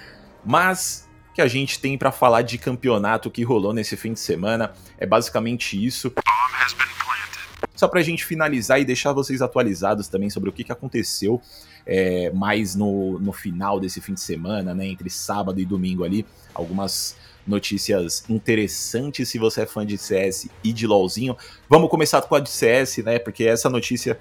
Mas 0.45 1.09
que 1.35 1.41
a 1.41 1.49
gente 1.49 1.81
tem 1.81 1.99
para 1.99 2.13
falar 2.13 2.43
de 2.43 2.59
campeonato 2.59 3.31
que 3.31 3.43
rolou 3.43 3.73
nesse 3.73 3.97
fim 3.97 4.13
de 4.13 4.21
semana 4.21 4.73
é 4.99 5.07
basicamente 5.07 5.83
isso. 5.83 6.13
Só 7.75 7.89
para 7.89 8.01
a 8.01 8.03
gente 8.03 8.25
finalizar 8.25 8.81
e 8.81 8.85
deixar 8.85 9.13
vocês 9.13 9.43
atualizados 9.43 10.07
também 10.07 10.31
sobre 10.31 10.49
o 10.49 10.53
que, 10.53 10.63
que 10.63 10.71
aconteceu 10.71 11.43
é, 11.87 12.31
mais 12.31 12.75
no, 12.75 13.19
no 13.19 13.33
final 13.33 13.79
desse 13.79 14.01
fim 14.01 14.15
de 14.15 14.21
semana, 14.21 14.75
né, 14.75 14.87
entre 14.87 15.11
sábado 15.11 15.61
e 15.61 15.65
domingo 15.65 16.05
ali, 16.05 16.27
algumas 16.55 17.17
notícias 17.47 18.25
interessantes 18.29 19.29
se 19.29 19.39
você 19.39 19.63
é 19.63 19.67
fã 19.67 19.85
de 19.85 19.99
CS 19.99 20.49
e 20.63 20.73
de 20.73 20.87
LoLzinho. 20.87 21.37
Vamos 21.69 21.91
começar 21.91 22.23
com 22.23 22.35
a 22.35 22.41
de 22.41 22.49
CS, 22.49 22.99
né? 22.99 23.19
Porque 23.19 23.45
essa 23.45 23.69
notícia 23.69 24.19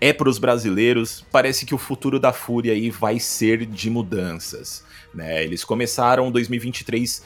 é 0.00 0.12
para 0.12 0.28
os 0.28 0.38
brasileiros. 0.38 1.24
Parece 1.30 1.64
que 1.64 1.74
o 1.74 1.78
futuro 1.78 2.18
da 2.18 2.32
Fúria 2.32 2.72
aí 2.72 2.90
vai 2.90 3.18
ser 3.18 3.64
de 3.64 3.88
mudanças, 3.88 4.84
né? 5.14 5.44
Eles 5.44 5.64
começaram 5.64 6.30
2023 6.30 7.22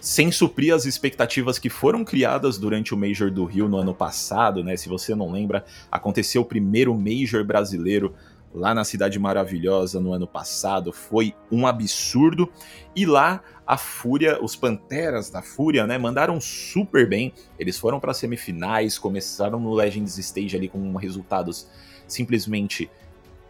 sem 0.00 0.30
suprir 0.30 0.74
as 0.74 0.84
expectativas 0.84 1.58
que 1.58 1.70
foram 1.70 2.04
criadas 2.04 2.58
durante 2.58 2.92
o 2.92 2.96
Major 2.96 3.30
do 3.30 3.44
Rio 3.46 3.68
no 3.68 3.78
ano 3.78 3.94
passado, 3.94 4.62
né? 4.62 4.76
Se 4.76 4.88
você 4.88 5.14
não 5.14 5.32
lembra, 5.32 5.64
aconteceu 5.90 6.42
o 6.42 6.44
primeiro 6.44 6.94
Major 6.94 7.42
brasileiro 7.42 8.14
lá 8.54 8.72
na 8.72 8.84
Cidade 8.84 9.18
Maravilhosa 9.18 10.00
no 10.00 10.12
ano 10.12 10.26
passado, 10.26 10.92
foi 10.92 11.34
um 11.50 11.66
absurdo. 11.66 12.48
E 12.94 13.04
lá 13.04 13.42
a 13.66 13.76
Fúria, 13.76 14.42
os 14.42 14.54
Panteras 14.54 15.28
da 15.28 15.42
Fúria, 15.42 15.86
né, 15.86 15.98
mandaram 15.98 16.40
super 16.40 17.08
bem. 17.08 17.32
Eles 17.58 17.78
foram 17.78 17.98
para 17.98 18.14
semifinais, 18.14 18.98
começaram 18.98 19.58
no 19.58 19.74
Legends 19.74 20.16
Stage 20.18 20.56
ali 20.56 20.68
com 20.68 20.94
resultados 20.96 21.68
simplesmente 22.06 22.90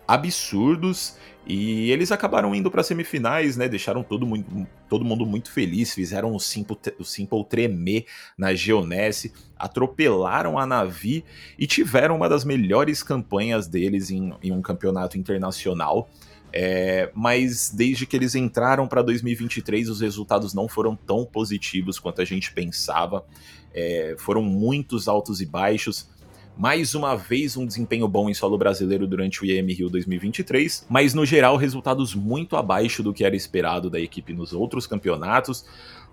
absurdos 0.06 1.16
e 1.46 1.90
eles 1.90 2.10
acabaram 2.10 2.54
indo 2.54 2.70
para 2.70 2.82
semifinais, 2.82 3.56
né? 3.56 3.68
Deixaram 3.68 4.02
todo, 4.02 4.26
muito, 4.26 4.66
todo 4.88 5.04
mundo 5.04 5.26
muito 5.26 5.50
feliz, 5.50 5.92
fizeram 5.92 6.34
o 6.34 6.40
Simple, 6.40 6.76
o 6.98 7.04
Simple 7.04 7.44
tremer 7.44 8.06
na 8.36 8.54
Geonesse, 8.54 9.32
atropelaram 9.58 10.58
a 10.58 10.64
Navi 10.64 11.22
e 11.58 11.66
tiveram 11.66 12.16
uma 12.16 12.28
das 12.28 12.44
melhores 12.44 13.02
campanhas 13.02 13.66
deles 13.66 14.10
em, 14.10 14.32
em 14.42 14.52
um 14.52 14.62
campeonato 14.62 15.18
internacional. 15.18 16.08
É, 16.56 17.10
mas 17.12 17.68
desde 17.74 18.06
que 18.06 18.16
eles 18.16 18.36
entraram 18.36 18.86
para 18.86 19.02
2023, 19.02 19.88
os 19.88 20.00
resultados 20.00 20.54
não 20.54 20.68
foram 20.68 20.94
tão 20.94 21.26
positivos 21.26 21.98
quanto 21.98 22.22
a 22.22 22.24
gente 22.24 22.52
pensava. 22.52 23.26
É, 23.74 24.14
foram 24.16 24.40
muitos 24.40 25.08
altos 25.08 25.40
e 25.40 25.46
baixos 25.46 26.08
mais 26.56 26.94
uma 26.94 27.16
vez 27.16 27.56
um 27.56 27.66
desempenho 27.66 28.06
bom 28.06 28.30
em 28.30 28.34
solo 28.34 28.56
brasileiro 28.56 29.06
durante 29.06 29.42
o 29.42 29.44
IEM 29.44 29.66
Rio 29.72 29.90
2023, 29.90 30.86
mas 30.88 31.12
no 31.12 31.26
geral 31.26 31.56
resultados 31.56 32.14
muito 32.14 32.56
abaixo 32.56 33.02
do 33.02 33.12
que 33.12 33.24
era 33.24 33.34
esperado 33.34 33.90
da 33.90 34.00
equipe 34.00 34.32
nos 34.32 34.52
outros 34.52 34.86
campeonatos, 34.86 35.64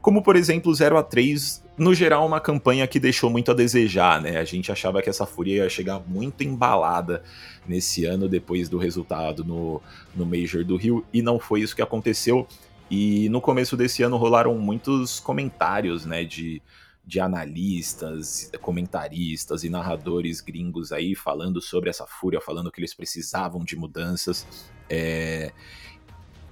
como 0.01 0.23
por 0.23 0.36
exemplo 0.36 0.73
0 0.73 0.97
a 0.97 1.04
3 1.04 1.63
no 1.77 1.93
geral 1.93 2.25
uma 2.25 2.39
campanha 2.39 2.88
que 2.88 2.99
deixou 2.99 3.30
muito 3.30 3.51
a 3.51 3.54
desejar, 3.54 4.19
né? 4.19 4.38
A 4.38 4.43
gente 4.43 4.71
achava 4.71 5.01
que 5.01 5.10
essa 5.10 5.27
Fúria 5.27 5.58
ia 5.58 5.69
chegar 5.69 6.01
muito 6.08 6.43
embalada 6.43 7.23
nesse 7.67 8.06
ano 8.06 8.27
depois 8.27 8.67
do 8.67 8.80
resultado 8.80 9.43
no, 9.43 9.80
no 10.15 10.25
Major 10.25 10.65
do 10.65 10.75
Rio, 10.75 11.06
e 11.13 11.21
não 11.21 11.39
foi 11.39 11.62
isso 11.62 11.75
que 11.75 11.82
aconteceu. 11.82 12.47
E 12.89 13.30
no 13.30 13.39
começo 13.39 13.77
desse 13.77 14.04
ano 14.04 14.17
rolaram 14.17 14.58
muitos 14.58 15.19
comentários, 15.19 16.06
né, 16.06 16.25
de 16.25 16.62
de 17.05 17.19
analistas, 17.19 18.51
comentaristas 18.61 19.63
e 19.63 19.69
narradores 19.69 20.39
gringos 20.39 20.91
aí 20.91 21.15
falando 21.15 21.61
sobre 21.61 21.89
essa 21.89 22.05
fúria, 22.05 22.39
falando 22.39 22.71
que 22.71 22.79
eles 22.79 22.93
precisavam 22.93 23.63
de 23.63 23.75
mudanças. 23.75 24.45
É... 24.89 25.51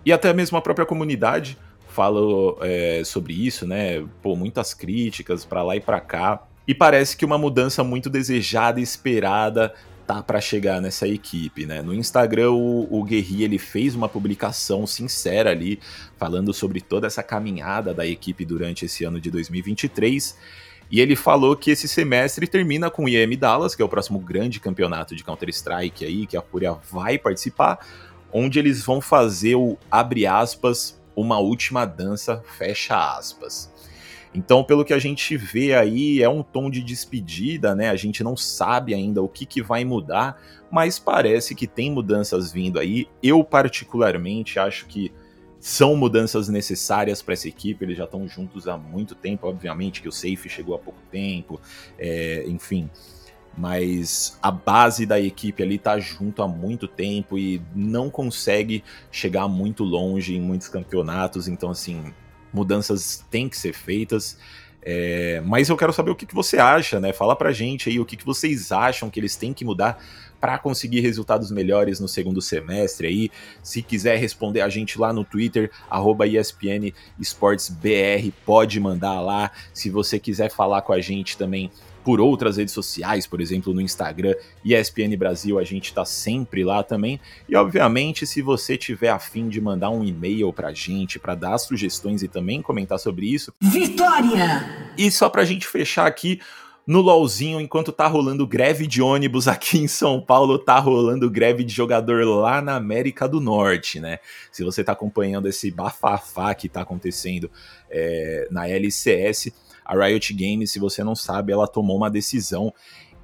E 0.05 0.11
até 0.11 0.33
mesmo 0.33 0.57
a 0.57 0.61
própria 0.61 0.85
comunidade 0.85 1.57
fala 1.87 2.19
é, 2.61 3.03
sobre 3.03 3.33
isso, 3.33 3.67
né? 3.67 4.05
Pô, 4.21 4.35
muitas 4.35 4.73
críticas 4.73 5.45
para 5.45 5.63
lá 5.63 5.75
e 5.75 5.81
para 5.81 5.99
cá. 5.99 6.47
E 6.67 6.73
parece 6.73 7.17
que 7.17 7.25
uma 7.25 7.37
mudança 7.37 7.83
muito 7.83 8.09
desejada 8.09 8.79
e 8.79 8.83
esperada 8.83 9.73
tá 10.09 10.23
para 10.23 10.41
chegar 10.41 10.81
nessa 10.81 11.07
equipe, 11.07 11.67
né? 11.67 11.83
No 11.83 11.93
Instagram, 11.93 12.49
o, 12.49 12.87
o 12.89 13.03
Guerri, 13.03 13.43
ele 13.43 13.59
fez 13.59 13.93
uma 13.93 14.09
publicação 14.09 14.87
sincera 14.87 15.51
ali, 15.51 15.79
falando 16.17 16.51
sobre 16.51 16.81
toda 16.81 17.05
essa 17.05 17.21
caminhada 17.21 17.93
da 17.93 18.07
equipe 18.07 18.43
durante 18.43 18.85
esse 18.85 19.03
ano 19.03 19.21
de 19.21 19.29
2023. 19.29 20.35
E 20.89 20.99
ele 20.99 21.15
falou 21.15 21.55
que 21.55 21.69
esse 21.69 21.87
semestre 21.87 22.47
termina 22.47 22.89
com 22.89 23.03
o 23.03 23.07
IEM 23.07 23.37
Dallas, 23.37 23.75
que 23.75 23.83
é 23.83 23.85
o 23.85 23.89
próximo 23.89 24.17
grande 24.17 24.59
campeonato 24.59 25.15
de 25.15 25.23
Counter-Strike 25.23 26.03
aí, 26.03 26.25
que 26.25 26.35
a 26.35 26.41
Fúria 26.41 26.75
vai 26.91 27.19
participar, 27.19 27.77
onde 28.33 28.57
eles 28.57 28.83
vão 28.83 28.99
fazer 28.99 29.53
o, 29.53 29.77
abre 29.91 30.25
aspas, 30.25 30.99
uma 31.15 31.37
última 31.37 31.85
dança, 31.85 32.43
fecha 32.57 33.15
aspas. 33.15 33.71
Então, 34.33 34.63
pelo 34.63 34.85
que 34.85 34.93
a 34.93 34.99
gente 34.99 35.35
vê 35.35 35.73
aí, 35.73 36.21
é 36.21 36.29
um 36.29 36.43
tom 36.43 36.69
de 36.69 36.81
despedida, 36.83 37.73
né? 37.73 37.89
A 37.89 37.95
gente 37.95 38.23
não 38.23 38.37
sabe 38.37 38.93
ainda 38.93 39.23
o 39.23 39.27
que, 39.27 39.45
que 39.45 39.61
vai 39.61 39.83
mudar, 39.83 40.39
mas 40.69 40.99
parece 40.99 41.55
que 41.55 41.65
tem 41.65 41.91
mudanças 41.91 42.51
vindo 42.51 42.79
aí. 42.79 43.07
Eu, 43.23 43.43
particularmente, 43.43 44.59
acho 44.59 44.85
que 44.85 45.11
são 45.59 45.95
mudanças 45.95 46.47
necessárias 46.47 47.21
para 47.21 47.33
essa 47.33 47.47
equipe. 47.47 47.83
Eles 47.83 47.97
já 47.97 48.05
estão 48.05 48.27
juntos 48.27 48.67
há 48.67 48.77
muito 48.77 49.15
tempo, 49.15 49.47
obviamente, 49.47 50.01
que 50.01 50.07
o 50.07 50.11
Safe 50.11 50.47
chegou 50.47 50.75
há 50.75 50.79
pouco 50.79 50.99
tempo, 51.11 51.59
é, 51.97 52.45
enfim. 52.47 52.89
Mas 53.57 54.37
a 54.41 54.51
base 54.51 55.05
da 55.05 55.19
equipe 55.19 55.61
ali 55.63 55.77
tá 55.77 55.99
junto 55.99 56.41
há 56.41 56.47
muito 56.47 56.87
tempo 56.87 57.37
e 57.37 57.61
não 57.75 58.09
consegue 58.09 58.83
chegar 59.11 59.47
muito 59.47 59.83
longe 59.83 60.35
em 60.35 60.39
muitos 60.39 60.69
campeonatos. 60.69 61.47
Então, 61.47 61.71
assim, 61.71 62.13
mudanças 62.53 63.25
têm 63.29 63.47
que 63.49 63.57
ser 63.57 63.73
feitas. 63.73 64.37
É, 64.81 65.41
mas 65.45 65.69
eu 65.69 65.75
quero 65.75 65.91
saber 65.91 66.11
o 66.11 66.15
que, 66.15 66.25
que, 66.25 66.33
você 66.33 66.57
acha, 66.57 66.99
né? 66.99 67.11
Fala 67.11 67.35
pra 67.35 67.51
gente 67.51 67.89
aí 67.89 67.99
o 67.99 68.05
que, 68.05 68.15
que 68.15 68.25
vocês 68.25 68.71
acham 68.71 69.09
que 69.09 69.19
eles 69.19 69.35
têm 69.35 69.53
que 69.53 69.65
mudar 69.65 70.01
para 70.39 70.57
conseguir 70.57 71.01
resultados 71.01 71.51
melhores 71.51 71.99
no 71.99 72.07
segundo 72.07 72.41
semestre 72.41 73.07
aí. 73.07 73.31
Se 73.61 73.81
quiser 73.81 74.17
responder 74.17 74.61
a 74.61 74.69
gente 74.69 74.97
lá 74.97 75.11
no 75.11 75.25
Twitter, 75.25 75.69
arroba 75.89 76.25
ESPN 76.25 76.93
BR, 77.17 78.31
pode 78.45 78.79
mandar 78.79 79.19
lá. 79.19 79.51
Se 79.73 79.89
você 79.89 80.17
quiser 80.17 80.49
falar 80.49 80.81
com 80.81 80.93
a 80.93 81.01
gente 81.01 81.37
também 81.37 81.69
por 82.09 82.19
outras 82.19 82.57
redes 82.57 82.73
sociais, 82.73 83.27
por 83.27 83.39
exemplo, 83.39 83.71
no 83.71 83.79
Instagram, 83.79 84.33
ESPN 84.65 85.15
Brasil, 85.15 85.59
a 85.59 85.63
gente 85.63 85.89
está 85.89 86.03
sempre 86.03 86.63
lá 86.63 86.81
também. 86.81 87.19
E 87.47 87.55
obviamente, 87.55 88.25
se 88.25 88.41
você 88.41 88.75
tiver 88.75 89.09
afim 89.09 89.47
de 89.47 89.61
mandar 89.61 89.91
um 89.91 90.03
e-mail 90.03 90.51
pra 90.51 90.73
gente, 90.73 91.19
para 91.19 91.35
dar 91.35 91.55
sugestões 91.59 92.23
e 92.23 92.27
também 92.27 92.63
comentar 92.63 92.97
sobre 92.97 93.31
isso. 93.31 93.53
Vitória! 93.61 94.91
E 94.97 95.11
só 95.11 95.29
pra 95.29 95.45
gente 95.45 95.67
fechar 95.67 96.07
aqui, 96.07 96.39
no 96.87 96.99
LOLzinho, 96.99 97.61
enquanto 97.61 97.91
tá 97.91 98.07
rolando 98.07 98.47
greve 98.47 98.87
de 98.87 99.03
ônibus 99.03 99.47
aqui 99.47 99.77
em 99.77 99.87
São 99.87 100.19
Paulo, 100.19 100.57
tá 100.57 100.79
rolando 100.79 101.29
greve 101.29 101.63
de 101.63 101.71
jogador 101.71 102.25
lá 102.25 102.59
na 102.59 102.75
América 102.75 103.27
do 103.27 103.39
Norte, 103.39 103.99
né? 103.99 104.17
Se 104.51 104.63
você 104.63 104.83
tá 104.83 104.93
acompanhando 104.93 105.47
esse 105.47 105.69
bafafá 105.69 106.55
que 106.55 106.67
tá 106.67 106.81
acontecendo 106.81 107.51
é, 107.87 108.47
na 108.49 108.67
LCS, 108.67 109.53
a 109.89 110.05
Riot 110.05 110.31
Games, 110.35 110.71
se 110.71 110.77
você 110.77 111.03
não 111.03 111.15
sabe, 111.15 111.51
ela 111.51 111.67
tomou 111.67 111.97
uma 111.97 112.11
decisão 112.11 112.71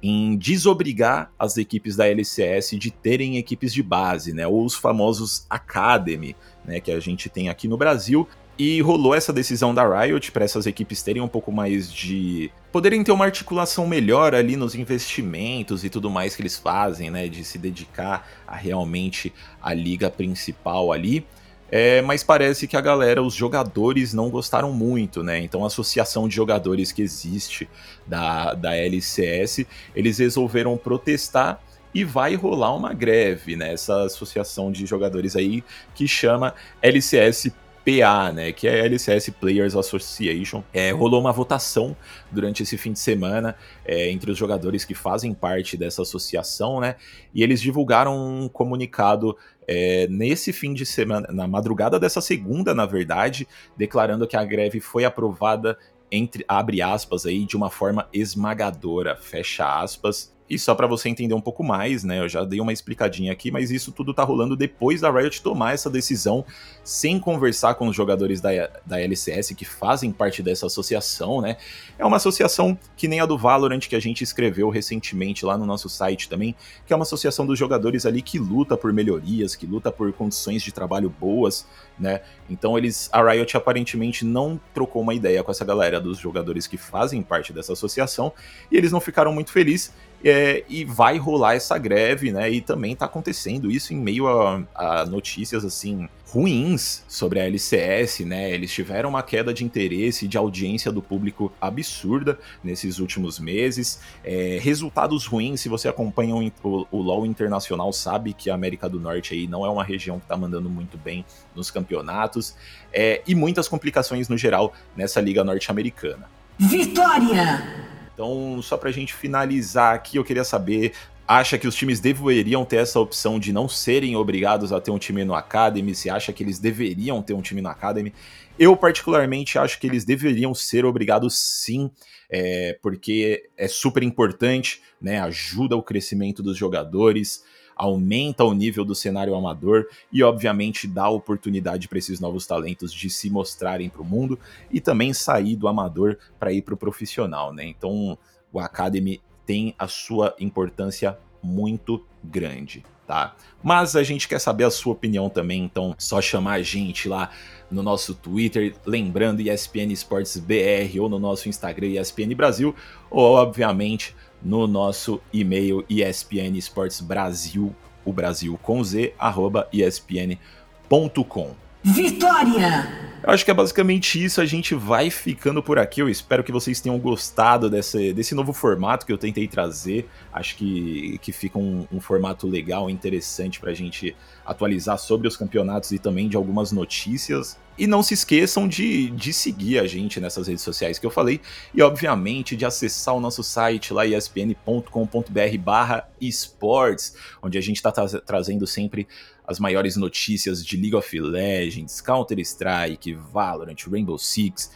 em 0.02 0.36
desobrigar 0.36 1.30
as 1.38 1.56
equipes 1.56 1.94
da 1.94 2.08
LCS 2.08 2.70
de 2.72 2.90
terem 2.90 3.38
equipes 3.38 3.72
de 3.72 3.82
base, 3.82 4.32
né, 4.32 4.46
ou 4.46 4.64
os 4.64 4.74
famosos 4.74 5.46
Academy, 5.48 6.34
né, 6.64 6.80
que 6.80 6.90
a 6.90 6.98
gente 6.98 7.28
tem 7.28 7.48
aqui 7.48 7.68
no 7.68 7.76
Brasil. 7.76 8.28
E 8.58 8.80
rolou 8.80 9.14
essa 9.14 9.34
decisão 9.34 9.74
da 9.74 9.86
Riot 9.86 10.32
para 10.32 10.44
essas 10.44 10.66
equipes 10.66 11.02
terem 11.02 11.20
um 11.20 11.28
pouco 11.28 11.52
mais 11.52 11.92
de. 11.92 12.50
poderem 12.72 13.04
ter 13.04 13.12
uma 13.12 13.26
articulação 13.26 13.86
melhor 13.86 14.34
ali 14.34 14.56
nos 14.56 14.74
investimentos 14.74 15.84
e 15.84 15.90
tudo 15.90 16.08
mais 16.08 16.34
que 16.34 16.40
eles 16.40 16.56
fazem, 16.56 17.10
né? 17.10 17.28
De 17.28 17.44
se 17.44 17.58
dedicar 17.58 18.26
a 18.46 18.56
realmente 18.56 19.30
a 19.60 19.74
liga 19.74 20.08
principal 20.08 20.90
ali. 20.90 21.26
É, 21.70 22.00
mas 22.02 22.22
parece 22.22 22.68
que 22.68 22.76
a 22.76 22.80
galera, 22.80 23.22
os 23.22 23.34
jogadores 23.34 24.14
não 24.14 24.30
gostaram 24.30 24.72
muito, 24.72 25.22
né? 25.22 25.40
Então 25.40 25.64
a 25.64 25.66
associação 25.66 26.28
de 26.28 26.34
jogadores 26.36 26.92
que 26.92 27.02
existe 27.02 27.68
da, 28.06 28.54
da 28.54 28.76
LCS, 28.76 29.66
eles 29.94 30.18
resolveram 30.18 30.76
protestar 30.76 31.60
e 31.92 32.04
vai 32.04 32.34
rolar 32.34 32.74
uma 32.74 32.92
greve, 32.92 33.56
né? 33.56 33.72
Essa 33.72 34.04
associação 34.04 34.70
de 34.70 34.86
jogadores 34.86 35.34
aí 35.34 35.64
que 35.94 36.06
chama 36.06 36.54
LCS 36.80 37.50
PA, 37.86 38.32
né, 38.32 38.50
que 38.50 38.66
é 38.66 38.80
a 38.80 38.84
LCS 38.84 39.30
Players 39.30 39.76
Association, 39.76 40.64
é, 40.74 40.90
rolou 40.90 41.20
uma 41.20 41.30
votação 41.30 41.96
durante 42.32 42.64
esse 42.64 42.76
fim 42.76 42.92
de 42.92 42.98
semana 42.98 43.54
é, 43.84 44.10
entre 44.10 44.32
os 44.32 44.36
jogadores 44.36 44.84
que 44.84 44.92
fazem 44.92 45.32
parte 45.32 45.76
dessa 45.76 46.02
associação, 46.02 46.80
né, 46.80 46.96
e 47.32 47.44
eles 47.44 47.60
divulgaram 47.60 48.18
um 48.18 48.48
comunicado 48.48 49.36
é, 49.68 50.08
nesse 50.08 50.52
fim 50.52 50.74
de 50.74 50.84
semana, 50.84 51.28
na 51.30 51.46
madrugada 51.46 52.00
dessa 52.00 52.20
segunda, 52.20 52.74
na 52.74 52.86
verdade, 52.86 53.46
declarando 53.76 54.26
que 54.26 54.36
a 54.36 54.44
greve 54.44 54.80
foi 54.80 55.04
aprovada 55.04 55.78
entre 56.10 56.44
abre 56.46 56.82
aspas 56.82 57.24
aí 57.24 57.44
de 57.44 57.56
uma 57.56 57.70
forma 57.70 58.08
esmagadora, 58.12 59.16
fecha 59.16 59.80
aspas, 59.80 60.35
e 60.48 60.58
só 60.58 60.74
para 60.74 60.86
você 60.86 61.08
entender 61.08 61.34
um 61.34 61.40
pouco 61.40 61.64
mais, 61.64 62.04
né? 62.04 62.20
Eu 62.20 62.28
já 62.28 62.44
dei 62.44 62.60
uma 62.60 62.72
explicadinha 62.72 63.32
aqui, 63.32 63.50
mas 63.50 63.70
isso 63.70 63.90
tudo 63.90 64.14
tá 64.14 64.22
rolando 64.22 64.56
depois 64.56 65.00
da 65.00 65.10
Riot 65.10 65.42
tomar 65.42 65.74
essa 65.74 65.90
decisão 65.90 66.44
sem 66.84 67.18
conversar 67.18 67.74
com 67.74 67.88
os 67.88 67.96
jogadores 67.96 68.40
da, 68.40 68.50
da 68.84 69.00
LCS 69.00 69.50
que 69.56 69.64
fazem 69.64 70.12
parte 70.12 70.42
dessa 70.42 70.66
associação, 70.66 71.40
né? 71.40 71.56
É 71.98 72.04
uma 72.04 72.16
associação 72.16 72.78
que 72.96 73.08
nem 73.08 73.20
a 73.20 73.26
do 73.26 73.36
Valorant 73.36 73.80
que 73.80 73.96
a 73.96 74.00
gente 74.00 74.22
escreveu 74.22 74.68
recentemente 74.68 75.44
lá 75.44 75.58
no 75.58 75.66
nosso 75.66 75.88
site 75.88 76.28
também, 76.28 76.54
que 76.86 76.92
é 76.92 76.96
uma 76.96 77.02
associação 77.02 77.44
dos 77.44 77.58
jogadores 77.58 78.06
ali 78.06 78.22
que 78.22 78.38
luta 78.38 78.76
por 78.76 78.92
melhorias, 78.92 79.56
que 79.56 79.66
luta 79.66 79.90
por 79.90 80.12
condições 80.12 80.62
de 80.62 80.72
trabalho 80.72 81.10
boas, 81.10 81.66
né? 81.98 82.20
Então 82.48 82.78
eles, 82.78 83.08
a 83.12 83.20
Riot 83.32 83.56
aparentemente 83.56 84.24
não 84.24 84.60
trocou 84.72 85.02
uma 85.02 85.14
ideia 85.14 85.42
com 85.42 85.50
essa 85.50 85.64
galera 85.64 86.00
dos 86.00 86.18
jogadores 86.18 86.68
que 86.68 86.76
fazem 86.76 87.20
parte 87.20 87.52
dessa 87.52 87.72
associação 87.72 88.32
e 88.70 88.76
eles 88.76 88.92
não 88.92 89.00
ficaram 89.00 89.32
muito 89.32 89.50
felizes 89.50 89.92
é, 90.24 90.35
e 90.68 90.84
vai 90.84 91.18
rolar 91.18 91.54
essa 91.54 91.76
greve, 91.78 92.32
né? 92.32 92.50
E 92.50 92.60
também 92.60 92.92
está 92.92 93.06
acontecendo 93.06 93.70
isso 93.70 93.92
em 93.92 93.96
meio 93.96 94.26
a, 94.28 94.62
a, 94.74 95.06
notícias 95.06 95.64
assim 95.64 96.08
ruins 96.28 97.04
sobre 97.08 97.40
a 97.40 97.44
LCS, 97.44 98.20
né? 98.20 98.50
Eles 98.50 98.72
tiveram 98.72 99.10
uma 99.10 99.22
queda 99.22 99.54
de 99.54 99.64
interesse, 99.64 100.26
de 100.26 100.36
audiência 100.36 100.90
do 100.90 101.00
público 101.00 101.52
absurda 101.60 102.38
nesses 102.62 102.98
últimos 102.98 103.38
meses. 103.38 104.00
É, 104.24 104.58
resultados 104.60 105.26
ruins, 105.26 105.60
se 105.60 105.68
você 105.68 105.88
acompanha 105.88 106.34
o, 106.34 106.52
o, 106.62 106.86
o 106.90 107.00
LoL 107.00 107.24
internacional, 107.24 107.92
sabe 107.92 108.32
que 108.32 108.50
a 108.50 108.54
América 108.54 108.88
do 108.88 109.00
Norte 109.00 109.34
aí 109.34 109.46
não 109.46 109.64
é 109.64 109.70
uma 109.70 109.84
região 109.84 110.18
que 110.18 110.24
está 110.24 110.36
mandando 110.36 110.68
muito 110.68 110.98
bem 110.98 111.24
nos 111.54 111.70
campeonatos. 111.70 112.54
É, 112.92 113.22
e 113.26 113.34
muitas 113.34 113.68
complicações 113.68 114.28
no 114.28 114.36
geral 114.36 114.72
nessa 114.96 115.20
liga 115.20 115.44
norte-americana. 115.44 116.28
Vitória! 116.58 117.95
Então, 118.16 118.62
só 118.62 118.78
para 118.78 118.88
a 118.88 118.92
gente 118.92 119.12
finalizar 119.12 119.94
aqui, 119.94 120.16
eu 120.16 120.24
queria 120.24 120.42
saber 120.42 120.94
acha 121.28 121.58
que 121.58 121.66
os 121.66 121.74
times 121.74 122.00
deveriam 122.00 122.64
ter 122.64 122.76
essa 122.76 122.98
opção 122.98 123.38
de 123.38 123.52
não 123.52 123.68
serem 123.68 124.16
obrigados 124.16 124.72
a 124.72 124.80
ter 124.80 124.90
um 124.90 124.98
time 124.98 125.22
no 125.22 125.34
Academy, 125.34 125.94
se 125.94 126.08
acha 126.08 126.32
que 126.32 126.42
eles 126.42 126.58
deveriam 126.58 127.20
ter 127.20 127.34
um 127.34 127.42
time 127.42 127.60
no 127.60 127.68
Academy. 127.68 128.14
Eu, 128.58 128.74
particularmente, 128.74 129.58
acho 129.58 129.78
que 129.78 129.86
eles 129.86 130.04
deveriam 130.04 130.54
ser 130.54 130.86
obrigados 130.86 131.36
sim, 131.36 131.90
é, 132.30 132.78
porque 132.80 133.50
é 133.54 133.68
super 133.68 134.02
importante, 134.02 134.80
né? 134.98 135.20
Ajuda 135.20 135.76
o 135.76 135.82
crescimento 135.82 136.42
dos 136.42 136.56
jogadores, 136.56 137.44
aumenta 137.76 138.42
o 138.42 138.54
nível 138.54 138.84
do 138.84 138.94
cenário 138.94 139.34
amador 139.34 139.86
e, 140.10 140.22
obviamente, 140.22 140.88
dá 140.88 141.08
oportunidade 141.08 141.86
para 141.86 141.98
esses 141.98 142.18
novos 142.18 142.46
talentos 142.46 142.92
de 142.92 143.10
se 143.10 143.28
mostrarem 143.28 143.90
para 143.90 144.00
o 144.00 144.04
mundo 144.04 144.38
e 144.70 144.80
também 144.80 145.12
sair 145.12 145.54
do 145.54 145.68
amador 145.68 146.16
para 146.38 146.52
ir 146.52 146.62
para 146.62 146.74
o 146.74 146.78
profissional, 146.78 147.52
né? 147.52 147.66
Então, 147.66 148.18
o 148.50 148.58
Academy 148.58 149.20
tem 149.44 149.74
a 149.78 149.86
sua 149.86 150.34
importância 150.40 151.18
muito 151.42 152.04
grande, 152.24 152.84
tá? 153.06 153.36
Mas 153.62 153.94
a 153.94 154.02
gente 154.02 154.26
quer 154.26 154.40
saber 154.40 154.64
a 154.64 154.70
sua 154.70 154.94
opinião 154.94 155.28
também, 155.28 155.62
então 155.62 155.94
só 155.98 156.20
chamar 156.20 156.54
a 156.54 156.62
gente 156.62 157.08
lá 157.08 157.30
no 157.70 157.82
nosso 157.82 158.14
Twitter, 158.14 158.74
lembrando 158.84 159.40
ESPN 159.40 159.92
Esportes 159.92 160.38
BR 160.38 161.00
ou 161.00 161.08
no 161.08 161.18
nosso 161.18 161.48
Instagram 161.48 161.88
ESPN 161.88 162.34
Brasil, 162.34 162.74
ou 163.10 163.34
obviamente 163.34 164.14
no 164.42 164.66
nosso 164.66 165.20
e-mail 165.32 165.84
ESPN 165.88 166.56
Esportes 166.56 167.00
Brasil, 167.00 167.74
o 168.04 168.12
Brasil 168.12 168.58
com 168.62 168.82
Z, 168.82 169.14
arroba 169.18 169.68
ESPN.com. 169.72 171.65
Vitória! 171.86 173.06
Eu 173.22 173.30
acho 173.30 173.44
que 173.44 173.50
é 173.50 173.54
basicamente 173.54 174.22
isso. 174.22 174.40
A 174.40 174.44
gente 174.44 174.74
vai 174.74 175.08
ficando 175.08 175.62
por 175.62 175.78
aqui. 175.78 176.00
Eu 176.00 176.08
espero 176.08 176.42
que 176.42 176.50
vocês 176.50 176.80
tenham 176.80 176.98
gostado 176.98 177.70
desse, 177.70 178.12
desse 178.12 178.34
novo 178.34 178.52
formato 178.52 179.06
que 179.06 179.12
eu 179.12 179.18
tentei 179.18 179.46
trazer. 179.46 180.08
Acho 180.32 180.56
que, 180.56 181.18
que 181.18 181.30
fica 181.30 181.58
um, 181.58 181.86
um 181.92 182.00
formato 182.00 182.46
legal, 182.48 182.90
interessante 182.90 183.60
para 183.60 183.70
a 183.70 183.74
gente 183.74 184.16
atualizar 184.44 184.98
sobre 184.98 185.28
os 185.28 185.36
campeonatos 185.36 185.92
e 185.92 185.98
também 185.98 186.28
de 186.28 186.36
algumas 186.36 186.72
notícias. 186.72 187.56
E 187.78 187.86
não 187.86 188.02
se 188.02 188.14
esqueçam 188.14 188.66
de, 188.66 189.10
de 189.10 189.32
seguir 189.32 189.78
a 189.78 189.86
gente 189.86 190.18
nessas 190.18 190.48
redes 190.48 190.62
sociais 190.62 190.98
que 190.98 191.06
eu 191.06 191.10
falei. 191.10 191.40
E, 191.74 191.82
obviamente, 191.82 192.56
de 192.56 192.64
acessar 192.64 193.14
o 193.14 193.20
nosso 193.20 193.42
site 193.42 193.92
lá, 193.92 194.06
espn.com.br 194.06 195.58
barra 195.58 196.08
esportes, 196.20 197.14
onde 197.42 197.58
a 197.58 197.60
gente 197.60 197.76
está 197.76 197.92
tra 197.92 198.06
trazendo 198.20 198.66
sempre 198.66 199.06
as 199.46 199.58
maiores 199.60 199.96
notícias 199.96 200.64
de 200.64 200.76
League 200.76 200.96
of 200.96 201.20
Legends, 201.20 202.00
Counter-Strike, 202.00 203.14
Valorant, 203.14 203.76
Rainbow 203.90 204.18
Six, 204.18 204.70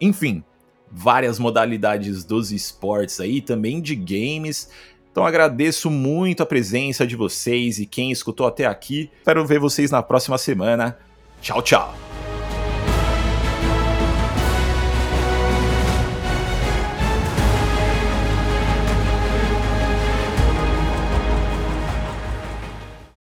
enfim, 0.00 0.42
várias 0.90 1.38
modalidades 1.38 2.24
dos 2.24 2.52
esportes 2.52 3.20
aí, 3.20 3.40
também 3.40 3.80
de 3.80 3.94
games. 3.94 4.70
Então 5.10 5.24
agradeço 5.26 5.90
muito 5.90 6.42
a 6.42 6.46
presença 6.46 7.06
de 7.06 7.16
vocês 7.16 7.78
e 7.78 7.86
quem 7.86 8.10
escutou 8.10 8.46
até 8.46 8.66
aqui. 8.66 9.10
Espero 9.18 9.46
ver 9.46 9.60
vocês 9.60 9.90
na 9.90 10.02
próxima 10.02 10.38
semana. 10.38 10.98
Tchau, 11.40 11.62
tchau. 11.62 12.13